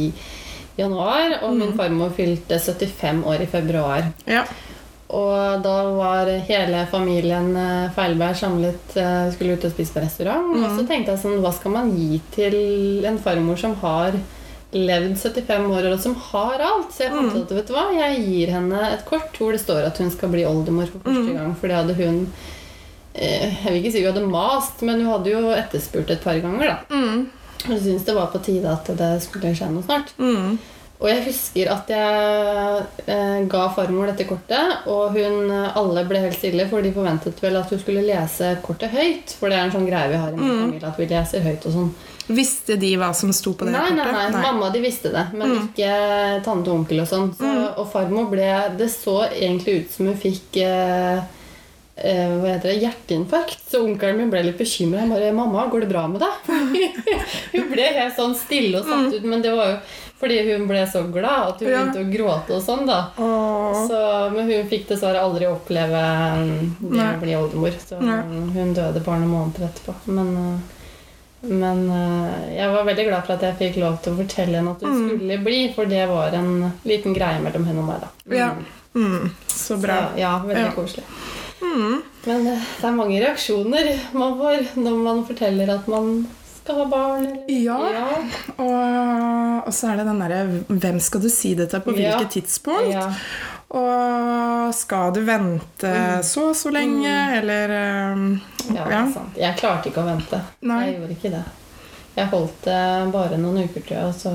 januar, 0.78 1.40
og 1.44 1.56
min 1.58 1.74
farmor 1.78 2.10
fylte 2.18 2.60
75 2.60 3.24
år 3.26 3.42
i 3.46 3.50
februar. 3.50 4.12
ja. 4.28 4.46
Og 5.14 5.60
da 5.62 5.74
var 5.94 6.26
hele 6.48 6.88
familien 6.90 7.52
eh, 7.60 7.90
Feilberg 7.94 8.34
samlet, 8.40 8.96
eh, 8.98 9.28
skulle 9.36 9.54
ut 9.60 9.66
og 9.68 9.74
spise 9.76 9.94
på 9.94 10.02
restaurant. 10.02 10.48
Og 10.58 10.64
så 10.80 10.88
tenkte 10.90 11.14
jeg 11.14 11.22
sånn, 11.22 11.36
hva 11.44 11.52
skal 11.54 11.72
man 11.76 11.92
gi 11.94 12.18
til 12.34 13.06
en 13.06 13.20
farmor 13.22 13.60
som 13.62 13.76
har 13.84 14.16
levd 14.74 15.14
75 15.22 15.68
år, 15.70 15.86
og 15.92 16.00
som 16.02 16.16
har 16.32 16.64
alt? 16.66 16.90
Så 16.96 17.04
jeg 17.06 17.14
fant 17.14 17.30
ut 17.36 17.44
at 17.46 17.54
vet 17.60 17.68
du 17.70 17.74
hva, 17.76 17.84
jeg 17.94 18.24
gir 18.26 18.56
henne 18.56 18.82
et 18.96 19.06
kort 19.06 19.38
hvor 19.38 19.54
det 19.54 19.62
står 19.62 19.86
at 19.92 20.02
hun 20.02 20.10
skal 20.10 20.34
bli 20.34 20.48
oldemor 20.50 20.90
for 20.90 21.06
første 21.06 21.30
gang. 21.38 21.54
For 21.62 21.68
det 21.70 21.78
hadde 21.78 21.94
hun 22.00 22.18
eh, 23.14 23.54
Jeg 23.54 23.70
vil 23.70 23.80
ikke 23.84 23.92
si 23.94 24.02
hun 24.08 24.14
hadde 24.16 24.26
mast, 24.34 24.82
men 24.82 25.04
hun 25.04 25.12
hadde 25.14 25.30
jo 25.36 25.54
etterspurt 25.54 26.10
et 26.10 26.26
par 26.26 26.42
ganger, 26.42 26.74
da. 26.74 26.98
Mm. 27.64 27.72
Hun 27.72 27.82
syntes 27.82 28.06
det 28.06 28.16
var 28.18 28.32
på 28.34 28.44
tide 28.44 28.72
at 28.72 28.94
det 29.00 29.12
skulle 29.24 29.56
skje 29.56 29.72
noe 29.72 29.86
snart. 29.86 30.14
Mm. 30.20 30.58
Og 31.04 31.10
jeg 31.10 31.24
husker 31.26 31.68
at 31.74 31.90
jeg 31.92 32.84
eh, 33.12 33.40
ga 33.52 33.64
farmor 33.76 34.08
dette 34.08 34.24
kortet, 34.30 34.86
og 34.88 35.18
hun, 35.18 35.50
eh, 35.52 35.76
alle 35.76 36.06
ble 36.08 36.22
helt 36.24 36.38
stille, 36.38 36.64
for 36.72 36.86
de 36.86 36.94
forventet 36.96 37.42
vel 37.44 37.58
at 37.60 37.74
hun 37.74 37.82
skulle 37.82 38.06
lese 38.08 38.54
kortet 38.64 38.94
høyt. 38.94 39.34
For 39.36 39.52
det 39.52 39.58
er 39.58 39.66
en 39.66 39.74
sånn 39.74 39.90
greie 39.90 40.14
vi 40.14 40.22
har 40.22 40.32
i 40.32 40.38
min 40.38 40.62
familie, 40.62 40.88
at 40.88 41.02
vi 41.02 41.10
leser 41.12 41.44
høyt 41.44 41.68
og 41.68 41.76
sånn. 41.76 41.92
Visste 42.32 42.78
de 42.80 42.94
hva 42.96 43.10
som 43.12 43.34
sto 43.36 43.52
på 43.52 43.68
det 43.68 43.74
Nei, 43.74 43.90
nei, 43.98 44.06
nei, 44.16 44.28
nei, 44.32 44.44
mamma 44.46 44.70
de 44.72 44.80
visste 44.80 45.12
det, 45.12 45.26
men 45.36 45.58
ikke 45.58 45.90
tante 46.46 46.72
og 46.72 46.78
onkel 46.78 47.04
og 47.04 47.10
sånn. 47.10 47.34
Så, 47.36 47.52
Og 47.82 47.90
farmor 47.92 48.30
ble 48.32 48.48
Det 48.80 48.88
så 48.94 49.26
egentlig 49.28 49.82
ut 49.82 49.98
som 49.98 50.08
hun 50.08 50.16
fikk 50.22 50.62
eh, 50.64 51.20
eh, 52.04 52.30
hva 52.40 52.54
heter 52.54 52.70
det, 52.74 52.80
hjerteinfarkt. 52.84 53.60
Så 53.72 53.82
onkelen 53.86 54.18
min 54.18 54.30
ble 54.30 54.44
litt 54.44 54.58
bekymra. 54.60 55.00
Han 55.00 55.10
bare 55.16 55.32
'Mamma, 55.34 55.68
går 55.72 55.82
det 55.82 55.90
bra 55.90 56.08
med 56.08 56.22
deg?' 56.22 56.48
hun 57.54 57.70
ble 57.72 57.84
helt 58.00 58.16
sånn 58.18 58.36
stille 58.36 58.80
og 58.82 58.86
satt 58.86 59.14
ut. 59.14 59.24
Men 59.24 59.42
det 59.42 59.52
var 59.56 59.72
jo 59.72 59.78
fordi 60.24 60.38
hun 60.54 60.68
ble 60.70 60.86
så 60.88 61.02
glad 61.12 61.48
at 61.50 61.60
hun 61.60 61.68
Ja. 61.70 61.80
begynte 61.84 62.00
å 62.00 62.12
gråte 62.14 62.56
og 62.56 62.62
sånn, 62.64 62.86
da. 62.88 63.00
Så, 63.18 63.98
men 64.32 64.48
hun 64.48 64.70
fikk 64.70 64.88
dessverre 64.88 65.20
aldri 65.20 65.46
oppleve 65.50 66.00
mm, 66.00 66.78
det 66.80 66.96
Nei. 66.96 67.10
å 67.16 67.20
bli 67.20 67.34
oldemor. 67.36 67.74
Så 67.84 68.00
Nei. 68.00 68.22
mm, 68.24 68.54
hun 68.56 68.74
døde 68.74 69.02
bare 69.04 69.20
noen 69.20 69.34
måneder 69.34 69.68
etterpå. 69.68 69.94
Men, 70.06 70.30
øh, 70.38 71.50
men 71.52 71.82
øh, 71.92 72.56
jeg 72.56 72.72
var 72.72 72.86
veldig 72.88 73.06
glad 73.10 73.26
for 73.28 73.34
at 73.36 73.42
jeg 73.50 73.58
fikk 73.60 73.82
lov 73.84 73.98
til 74.02 74.14
å 74.14 74.22
fortelle 74.22 74.56
henne 74.62 74.72
at 74.72 74.82
hun 74.82 74.94
Mm. 74.96 75.10
skulle 75.10 75.38
bli, 75.44 75.74
for 75.76 75.86
det 75.92 76.08
var 76.08 76.32
en 76.40 76.72
liten 76.86 77.14
greie 77.14 77.42
mellom 77.44 77.66
henne 77.68 77.80
og 77.80 77.86
meg. 77.92 78.00
da. 78.00 78.08
Mm. 78.30 78.38
Ja. 78.38 78.50
Mm. 78.96 79.30
Så 79.48 79.76
bra. 79.82 79.98
Så, 80.14 80.20
ja, 80.20 80.40
veldig 80.40 80.66
Ja. 80.66 80.72
koselig. 80.72 81.04
Mm. 81.64 82.00
Men 82.28 82.48
øh, 82.54 82.64
det 82.82 82.88
er 82.88 82.96
mange 82.96 83.20
reaksjoner 83.24 83.90
man 84.14 84.38
får 84.40 84.66
når 84.80 84.98
man 85.04 85.24
forteller 85.28 85.74
at 85.78 85.88
man 85.92 86.28
skal 86.64 86.76
ha 86.82 86.86
barn. 86.92 87.26
Eller? 87.50 87.96
Ja. 87.96 88.06
Og, 88.58 89.64
og 89.68 89.74
så 89.76 89.90
er 89.92 89.98
det 90.00 90.06
den 90.08 90.22
derre 90.24 90.44
Hvem 90.70 91.00
skal 91.04 91.24
du 91.24 91.30
si 91.32 91.54
det 91.60 91.70
til 91.74 91.82
på 91.84 91.96
Ja. 91.98 92.14
hvilket 92.18 92.32
tidspunkt? 92.38 92.92
Ja. 92.94 93.08
Og 93.74 94.74
skal 94.78 95.12
du 95.16 95.22
vente 95.26 95.92
så 96.24 96.50
og 96.52 96.56
så 96.56 96.70
lenge, 96.70 97.10
eller 97.40 97.74
um, 98.14 98.28
Ja, 98.70 98.86
ja. 98.92 99.02
sant. 99.12 99.34
Jeg 99.40 99.58
klarte 99.58 99.90
ikke 99.90 100.04
å 100.04 100.08
vente. 100.12 100.40
Nei. 100.62 100.82
Jeg 100.86 100.98
gjorde 101.00 101.16
ikke 101.18 101.32
det. 101.34 101.44
Jeg 102.16 102.30
holdt 102.30 102.60
det 102.68 102.82
bare 103.16 103.40
noen 103.42 103.64
uker, 103.66 103.82
til, 103.88 103.98
og 104.06 104.14
så 104.14 104.30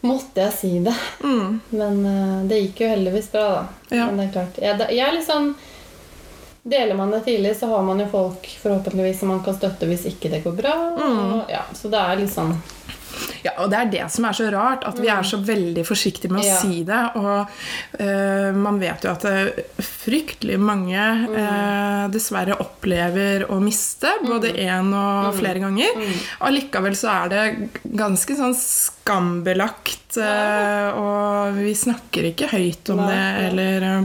måtte 0.00 0.44
jeg 0.44 0.54
si 0.54 0.70
det. 0.84 0.94
Mm. 1.24 1.58
Men 1.70 1.98
uh, 2.06 2.44
det 2.48 2.60
gikk 2.62 2.84
jo 2.84 2.92
heldigvis 2.92 3.32
bra, 3.32 3.48
da. 3.56 3.64
Ja. 3.88 4.06
Men 4.06 4.20
det 4.20 4.28
er 4.28 4.32
klart. 4.36 4.62
Jeg, 4.62 4.78
jeg 4.94 5.04
er 5.06 5.16
litt 5.16 5.28
sånn 5.28 5.52
Deler 6.68 6.98
man 6.98 7.12
det 7.14 7.22
tidlig, 7.24 7.54
så 7.56 7.70
har 7.70 7.84
man 7.86 8.00
jo 8.02 8.04
folk 8.12 8.44
forhåpentligvis 8.60 9.22
som 9.22 9.30
man 9.32 9.38
kan 9.40 9.54
støtte 9.56 9.86
hvis 9.88 10.02
ikke 10.10 10.28
det 10.28 10.42
går 10.44 10.56
bra. 10.58 10.74
Mm. 10.98 11.20
Og, 11.22 11.38
ja, 11.48 11.62
så 11.72 11.88
det 11.88 12.02
er 12.02 12.18
litt 12.20 12.32
sånn 12.34 12.52
Ja, 13.48 13.54
og 13.64 13.70
det 13.72 13.78
er 13.80 13.90
det 13.96 14.04
som 14.12 14.26
er 14.28 14.36
så 14.36 14.48
rart, 14.52 14.84
at 14.84 14.98
vi 15.00 15.08
er 15.08 15.24
så 15.24 15.38
veldig 15.40 15.84
forsiktige 15.88 16.30
med 16.30 16.42
å 16.42 16.44
Mm. 16.44 16.50
Ja. 16.52 16.60
si 16.60 16.82
det. 16.84 17.02
Og 17.16 17.48
uh, 18.00 18.52
man 18.56 18.78
vet 18.80 19.04
jo 19.04 19.10
at 19.10 19.24
fryktelig 19.82 20.58
mange 20.60 20.98
Mm. 21.28 21.34
eh, 21.36 22.08
dessverre 22.12 22.56
opplever 22.60 23.46
å 23.50 23.58
miste, 23.60 24.10
både 24.24 24.52
én 24.56 24.92
og 24.94 25.32
Mm. 25.34 25.38
flere 25.40 25.60
ganger. 25.60 26.02
Allikevel 26.40 26.94
så 26.96 27.08
er 27.24 27.28
det 27.28 27.70
ganske 27.96 28.36
sånn 28.36 28.54
skambelagt, 28.54 30.16
uh, 30.18 30.90
og 30.98 31.54
vi 31.58 31.72
snakker 31.74 32.30
ikke 32.32 32.48
høyt 32.52 32.90
om 32.94 33.02
det, 33.06 33.24
eller 33.48 33.82
eh, 33.82 34.04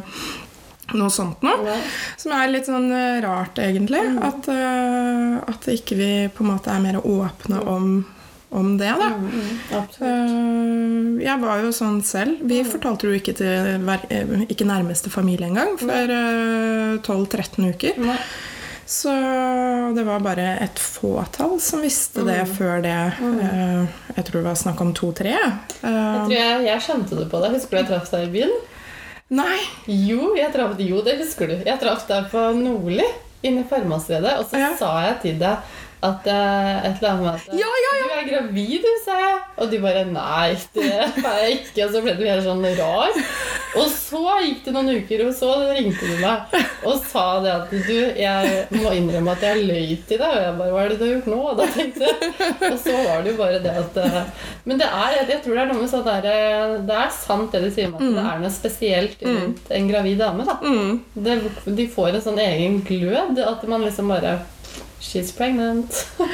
noe 0.93 1.09
sånt 1.09 1.41
noe. 1.41 1.77
Som 2.19 2.33
er 2.37 2.51
litt 2.51 2.67
sånn 2.69 2.89
eh, 2.91 3.21
rart, 3.23 3.55
egentlig. 3.63 4.01
At, 4.21 4.47
eh, 4.51 5.37
at 5.47 5.69
ikke 5.73 5.95
vi 5.97 6.09
på 6.33 6.43
en 6.43 6.51
måte 6.51 6.73
er 6.73 6.83
mer 6.83 6.99
åpne 7.01 7.61
om, 7.67 8.05
om 8.53 8.77
det, 8.77 8.91
da. 8.99 9.09
Mm, 9.17 9.27
mm. 9.33 9.83
Eh, 10.07 11.25
jeg 11.25 11.39
var 11.41 11.61
jo 11.63 11.71
sånn 11.75 11.99
selv. 12.05 12.41
Vi 12.49 12.61
fortalte 12.67 13.07
jo 13.09 13.13
ikke 13.17 13.33
til 13.37 13.85
eh, 13.89 14.43
ikke 14.49 14.67
nærmeste 14.69 15.11
familie 15.13 15.49
engang 15.49 15.75
før 15.81 16.13
eh, 16.17 16.97
12-13 17.05 17.69
uker. 17.73 18.01
Nei. 18.03 18.17
Så 18.93 19.09
det 19.95 20.03
var 20.05 20.19
bare 20.21 20.57
et 20.61 20.77
fåtall 20.81 21.55
som 21.63 21.81
visste 21.81 22.25
det 22.27 22.41
Mm. 22.43 22.51
før 22.57 22.81
det. 22.83 22.97
Eh, 23.23 23.85
jeg 24.17 24.25
tror 24.27 24.41
det 24.41 24.47
var 24.49 24.59
snakk 24.59 24.81
om 24.83 24.93
to-tre. 24.93 25.31
Jeg 25.31 25.53
Eh, 25.83 26.25
tror 26.25 26.33
jeg, 26.35 26.65
jeg 26.67 26.81
skjønte 26.81 27.17
det 27.17 27.29
på 27.31 27.41
deg. 27.41 27.55
Husker 27.55 27.69
du 27.71 27.77
jeg 27.81 27.87
traff 27.87 28.11
deg 28.11 28.27
i 28.27 28.31
byen? 28.39 28.53
nei! 29.33 29.59
Jo, 29.87 30.35
jeg 30.37 30.51
traff, 30.53 30.75
jo, 30.77 31.01
det 31.01 31.17
husker 31.17 31.47
du. 31.47 31.55
Jeg 31.65 31.79
traff 31.81 32.03
deg 32.07 32.27
på 32.29 32.41
Nordli, 32.59 33.05
inne 33.41 33.63
i 33.63 33.67
farmastredet 33.67 34.35
og 34.37 34.45
så 34.51 34.59
Ja. 34.59 34.69
sa 34.77 34.91
jeg 35.07 35.21
til 35.23 35.39
deg 35.39 35.57
at 36.03 36.25
eh, 36.27 36.87
et 36.89 36.97
eller 36.99 37.09
annet 37.09 37.23
med 37.23 37.33
at 37.33 37.59
Ja, 37.63 37.71
ja, 37.85 37.91
ja! 37.99 38.07
Du 38.13 38.15
er 38.19 38.25
gravid, 38.27 38.83
du, 38.83 38.89
sa 39.05 39.15
jeg. 39.19 39.37
Og 39.63 39.69
de 39.71 39.79
bare 39.83 40.01
Nei, 40.09 40.53
det 40.75 40.83
er 40.91 41.13
jeg 41.23 41.53
ikke. 41.61 41.85
Og 41.87 41.93
så 41.95 42.01
ble 42.03 42.13
du 42.19 42.23
helt 42.27 42.43
sånn 42.45 42.65
rar. 42.77 43.19
Og 43.79 43.87
så 43.89 44.21
gikk 44.43 44.59
det 44.67 44.73
noen 44.75 44.89
uker, 44.99 45.23
og 45.27 45.31
så 45.33 45.49
ringte 45.73 46.05
du 46.11 46.19
meg 46.21 46.57
og 46.83 46.99
sa 47.09 47.23
det 47.41 47.53
at 47.55 47.71
du, 47.71 47.95
jeg 48.19 48.51
må 48.75 48.91
innrømme 48.93 49.31
at 49.33 49.45
jeg 49.47 49.63
løy 49.65 49.93
til 50.09 50.19
deg. 50.19 50.27
Og 50.35 50.43
jeg 50.43 50.57
bare 50.59 50.73
Hva 50.75 50.83
er 50.83 50.91
det 50.93 50.97
du 50.99 51.05
har 51.05 51.13
gjort 51.15 51.29
nå? 51.31 51.39
Og 51.53 51.57
da 51.61 51.67
tenkte 51.73 52.09
jeg 52.09 52.31
Og 52.69 52.77
så 52.83 52.95
var 53.07 53.23
det 53.25 53.31
jo 53.33 53.39
bare 53.39 53.61
det 53.63 53.73
at 53.81 53.97
eh, 54.03 54.19
Men 54.67 54.81
det 54.83 54.89
er, 54.91 55.17
jeg 55.31 55.39
tror 55.45 55.55
det 55.57 55.63
er 55.63 55.71
noe 55.71 55.79
med 55.81 55.91
sånn 55.93 56.05
der, 56.07 56.27
eh, 56.29 56.75
Det 56.89 56.99
er 57.05 57.13
sant 57.15 57.55
det 57.55 57.63
de 57.65 57.71
sier 57.73 57.89
om 57.89 57.95
at 57.97 58.05
det 58.19 58.25
er 58.33 58.43
noe 58.43 58.53
spesielt 58.53 59.23
rundt 59.25 59.71
en 59.79 59.89
gravid 59.89 60.19
dame. 60.21 60.45
da 60.51 60.59
Mm. 60.63 60.99
det, 61.25 61.39
De 61.79 61.87
får 61.95 62.13
en 62.19 62.25
sånn 62.27 62.39
egen 62.43 62.81
glød. 62.87 63.39
At 63.47 63.63
man 63.71 63.81
liksom 63.87 64.11
bare 64.13 64.37
She's 65.03 65.31
pregnant. 65.35 66.05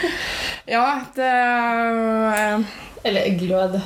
Ja, 0.70 1.02
det 1.16 1.26
uh, 1.26 2.62
Eller 3.04 3.34
glød. 3.40 3.80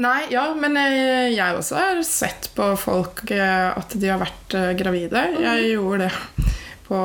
Nei, 0.00 0.28
ja, 0.30 0.44
men 0.54 0.76
eh, 0.78 1.32
jeg 1.34 1.56
også 1.58 1.76
har 1.80 1.98
sett 2.06 2.50
på 2.54 2.68
folk 2.78 3.24
eh, 3.34 3.70
at 3.74 3.96
de 3.98 4.08
har 4.08 4.20
vært 4.20 4.54
gravide. 4.78 5.24
Jeg 5.42 5.72
gjorde 5.72 6.06
det 6.06 6.50
på 6.86 7.00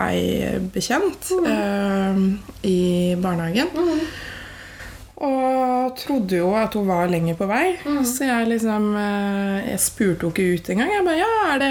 ei 0.00 0.56
bekjent 0.72 1.30
eh, 1.36 2.22
i 2.70 2.80
barnehagen. 3.20 3.70
Og 5.24 5.94
trodde 6.00 6.40
jo 6.40 6.50
at 6.58 6.74
hun 6.74 6.88
var 6.88 7.12
lenger 7.12 7.36
på 7.38 7.46
vei. 7.50 7.76
Så 8.08 8.26
jeg 8.26 8.48
liksom 8.50 8.90
Jeg 8.96 9.78
spurte 9.80 10.26
henne 10.26 10.32
ikke 10.32 10.48
ut 10.56 10.72
engang. 10.74 10.90
Jeg 10.96 11.06
bare 11.06 11.20
Ja, 11.20 11.30
er 11.52 11.62
det 11.62 11.70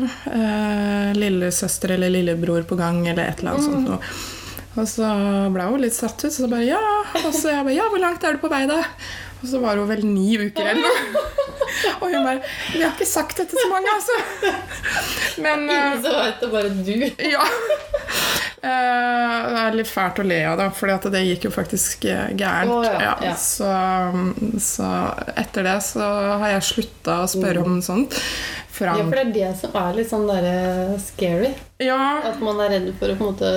eh, 0.00 1.10
lillesøster 1.18 1.96
eller 1.96 2.12
lillebror 2.12 2.64
på 2.68 2.78
gang, 2.80 3.02
eller 3.06 3.28
et 3.28 3.42
eller 3.42 3.56
annet 3.56 3.68
sånt 3.68 3.90
noe. 3.90 4.14
Og 4.72 4.88
så 4.88 5.08
ble 5.52 5.66
hun 5.68 5.82
litt 5.82 5.96
satt 5.96 6.22
ut, 6.24 6.32
så 6.32 6.48
bare 6.48 6.64
ja. 6.64 6.80
Og 7.26 7.32
så 7.36 7.52
jeg 7.52 7.66
bare 7.66 7.76
ja, 7.76 7.90
hvor 7.92 8.00
langt 8.00 8.24
er 8.24 8.38
du 8.38 8.42
på 8.42 8.50
vei, 8.52 8.64
da? 8.70 8.80
Og 9.42 9.48
så 9.50 9.58
var 9.60 9.80
hun 9.80 9.90
vel 9.90 10.04
ni 10.06 10.36
uker 10.38 10.72
eller 10.72 10.86
noe. 10.86 11.24
Og 12.02 12.12
hun 12.12 12.22
bare 12.22 12.40
Vi 12.72 12.82
har 12.82 12.92
ikke 12.92 13.08
sagt 13.08 13.40
dette 13.40 13.52
til 13.52 13.64
så 13.64 13.70
mange, 13.72 13.90
altså. 13.90 14.16
Men 15.42 15.66
eh, 15.66 15.76
Ingen 15.76 16.04
som 16.04 16.16
vet 16.20 16.40
det, 16.40 16.50
bare 16.52 16.70
du. 16.78 16.94
ja. 17.34 17.46
Eh, 18.62 19.36
det 19.50 19.62
er 19.64 19.76
litt 19.80 19.90
fælt 19.90 20.20
å 20.22 20.26
le 20.26 20.38
av 20.46 20.60
det, 20.60 20.68
for 20.78 21.10
det 21.10 21.24
gikk 21.26 21.48
jo 21.48 21.52
faktisk 21.54 22.06
eh, 22.06 22.30
gærent. 22.38 22.70
Oh, 22.70 22.86
ja, 22.86 23.16
ja. 23.26 23.34
Så, 23.34 23.70
så 24.62 24.90
etter 25.34 25.66
det 25.66 25.78
så 25.88 26.06
har 26.44 26.54
jeg 26.54 26.68
slutta 26.70 27.22
å 27.24 27.30
spørre 27.30 27.64
om 27.66 27.80
sånt. 27.82 28.20
Frank 28.72 28.98
Ja, 28.98 29.04
for 29.04 29.16
det 29.18 29.24
er 29.26 29.32
det 29.36 29.48
som 29.60 29.74
er 29.76 29.96
litt 29.98 30.08
sånn 30.10 30.28
derre 30.30 30.98
scary. 31.02 31.54
ja, 31.82 32.20
At 32.32 32.40
man 32.40 32.60
er 32.64 32.70
redd 32.78 32.92
for 32.98 33.12
å 33.12 33.16
på 33.18 33.26
en 33.26 33.34
måte 33.34 33.50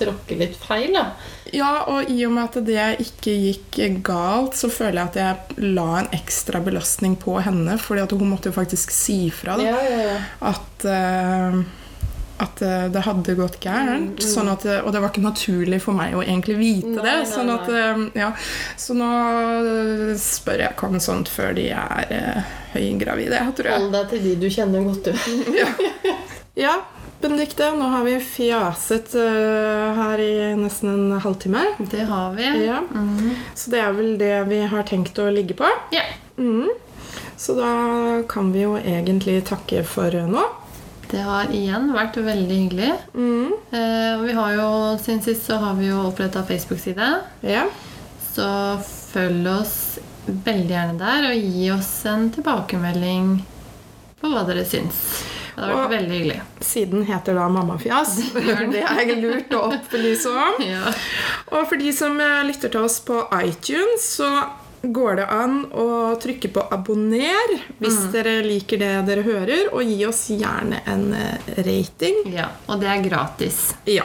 tråkke 0.00 0.36
litt 0.38 0.56
feil. 0.56 0.92
da. 0.94 1.10
Ja, 1.52 1.84
og 1.90 2.08
i 2.10 2.24
og 2.24 2.32
med 2.32 2.44
at 2.56 2.64
det 2.64 2.84
ikke 3.04 3.32
gikk 3.34 3.78
galt, 4.06 4.54
så 4.56 4.70
føler 4.72 5.02
jeg 5.02 5.08
at 5.10 5.18
jeg 5.20 5.66
la 5.74 5.88
en 6.00 6.08
ekstra 6.16 6.60
belastning 6.64 7.16
på 7.20 7.40
henne. 7.42 7.76
fordi 7.78 8.02
at 8.02 8.10
hun 8.14 8.30
måtte 8.30 8.50
jo 8.50 8.56
faktisk 8.56 8.90
si 8.94 9.30
fra 9.34 9.56
da, 9.58 9.62
Ja, 9.62 9.80
ja, 9.82 10.00
ja. 10.08 10.18
at, 10.52 10.84
eh, 10.84 11.60
at 12.40 12.62
eh, 12.64 12.86
det 12.92 13.02
hadde 13.04 13.34
gått 13.38 13.58
gærent. 13.62 14.22
Sånn 14.24 14.50
at, 14.52 14.64
eh, 14.68 14.80
og 14.84 14.94
det 14.94 15.02
var 15.02 15.12
ikke 15.12 15.24
naturlig 15.24 15.80
for 15.84 15.96
meg 15.96 16.16
å 16.16 16.22
egentlig 16.24 16.56
vite 16.60 16.94
Nei, 16.94 17.02
det. 17.04 17.16
nei, 17.22 17.28
Sånn 17.30 17.52
at, 17.54 17.68
eh, 17.68 18.04
ja. 18.20 18.30
Så 18.80 18.96
nå 18.98 19.10
spør 20.20 20.64
jeg 20.66 21.02
sånt 21.04 21.30
før 21.32 21.52
de 21.58 21.68
er 21.76 22.14
eh, 22.16 22.54
høygravide, 22.76 23.42
tror 23.58 23.70
jeg. 23.72 23.84
Hold 23.84 23.98
deg 23.98 24.08
til 24.14 24.24
de 24.28 24.38
du 24.40 24.48
kjenner 24.52 24.88
godt, 24.88 25.10
du. 25.10 26.16
Ja, 26.60 26.80
Benedikte, 27.20 27.68
nå 27.76 27.86
har 27.92 28.04
vi 28.04 28.14
fjaset 28.24 29.12
uh, 29.14 29.92
her 29.96 30.20
i 30.24 30.32
nesten 30.56 30.90
en 30.90 31.20
halvtime. 31.20 31.62
Det 31.92 32.06
har 32.08 32.32
vi. 32.32 32.46
Ja. 32.64 32.80
Så 33.54 33.72
det 33.72 33.82
er 33.84 33.92
vel 33.96 34.14
det 34.20 34.32
vi 34.48 34.62
har 34.72 34.86
tenkt 34.88 35.20
å 35.20 35.28
ligge 35.32 35.56
på. 35.56 35.68
Ja. 35.94 36.06
Mm. 36.40 36.70
Så 37.40 37.54
da 37.56 38.22
kan 38.28 38.50
vi 38.52 38.64
jo 38.64 38.74
egentlig 38.76 39.38
takke 39.48 39.84
for 39.88 40.16
nå. 40.32 40.46
Det 41.10 41.22
har 41.26 41.50
igjen 41.50 41.88
vært 41.94 42.16
veldig 42.22 42.56
hyggelig. 42.60 42.90
Mm. 43.14 43.52
Eh, 43.74 44.20
vi 44.22 44.34
har 44.36 44.52
jo, 44.54 44.68
Siden 45.02 45.22
sist 45.24 45.48
så 45.50 45.56
har 45.58 45.74
vi 45.80 45.88
jo 45.88 46.04
oppretta 46.06 46.44
Facebook-side. 46.46 47.08
Ja. 47.42 47.64
Så 48.30 48.46
følg 49.10 49.48
oss 49.50 49.74
veldig 50.30 50.70
gjerne 50.70 50.98
der, 51.00 51.26
og 51.32 51.50
gi 51.50 51.70
oss 51.74 51.90
en 52.06 52.28
tilbakemelding 52.30 53.32
på 54.20 54.30
hva 54.30 54.44
dere 54.46 54.62
syns. 54.68 55.00
Det 55.56 55.66
har 55.66 55.74
vært 55.74 55.84
Og- 55.84 55.90
veldig 55.96 56.14
hyggelig. 56.20 56.40
Siden 56.64 57.02
heter 57.08 57.34
da 57.34 57.48
Mammafjas. 57.52 58.14
Det 58.72 58.84
er 58.86 59.10
lurt 59.18 59.50
å 59.58 59.64
opplyse 59.74 60.30
om. 60.30 60.62
Ja. 60.70 60.92
Og 61.50 61.66
for 61.66 61.76
de 61.80 61.90
som 61.92 62.14
eh, 62.22 62.44
lytter 62.46 62.70
til 62.70 62.86
oss 62.86 63.00
på 63.02 63.24
iTunes, 63.42 64.06
så 64.20 64.30
går 64.82 65.16
det 65.20 65.26
an 65.28 65.66
å 65.72 65.86
trykke 66.20 66.48
på 66.54 66.62
'abonner' 66.70 67.58
hvis 67.78 67.98
dere 68.12 68.40
liker 68.46 68.78
det 68.80 68.92
dere 69.06 69.22
hører, 69.26 69.68
og 69.72 69.82
gi 69.84 70.06
oss 70.06 70.28
gjerne 70.30 70.80
en 70.86 71.12
eh, 71.14 71.52
rating. 71.58 72.22
ja. 72.32 72.48
Og 72.68 72.80
det 72.80 72.88
er 72.88 73.04
gratis. 73.04 73.74
Ja. 73.84 74.04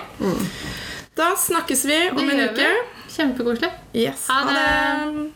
Da 1.15 1.35
snakkes 1.35 1.85
vi 1.85 2.09
om 2.11 2.17
Det 2.17 2.33
en 2.33 2.49
uke. 2.49 2.69
Kjempekoselig. 3.15 3.71
Yes. 3.93 4.27
Ha 4.27 4.43
det. 4.51 5.31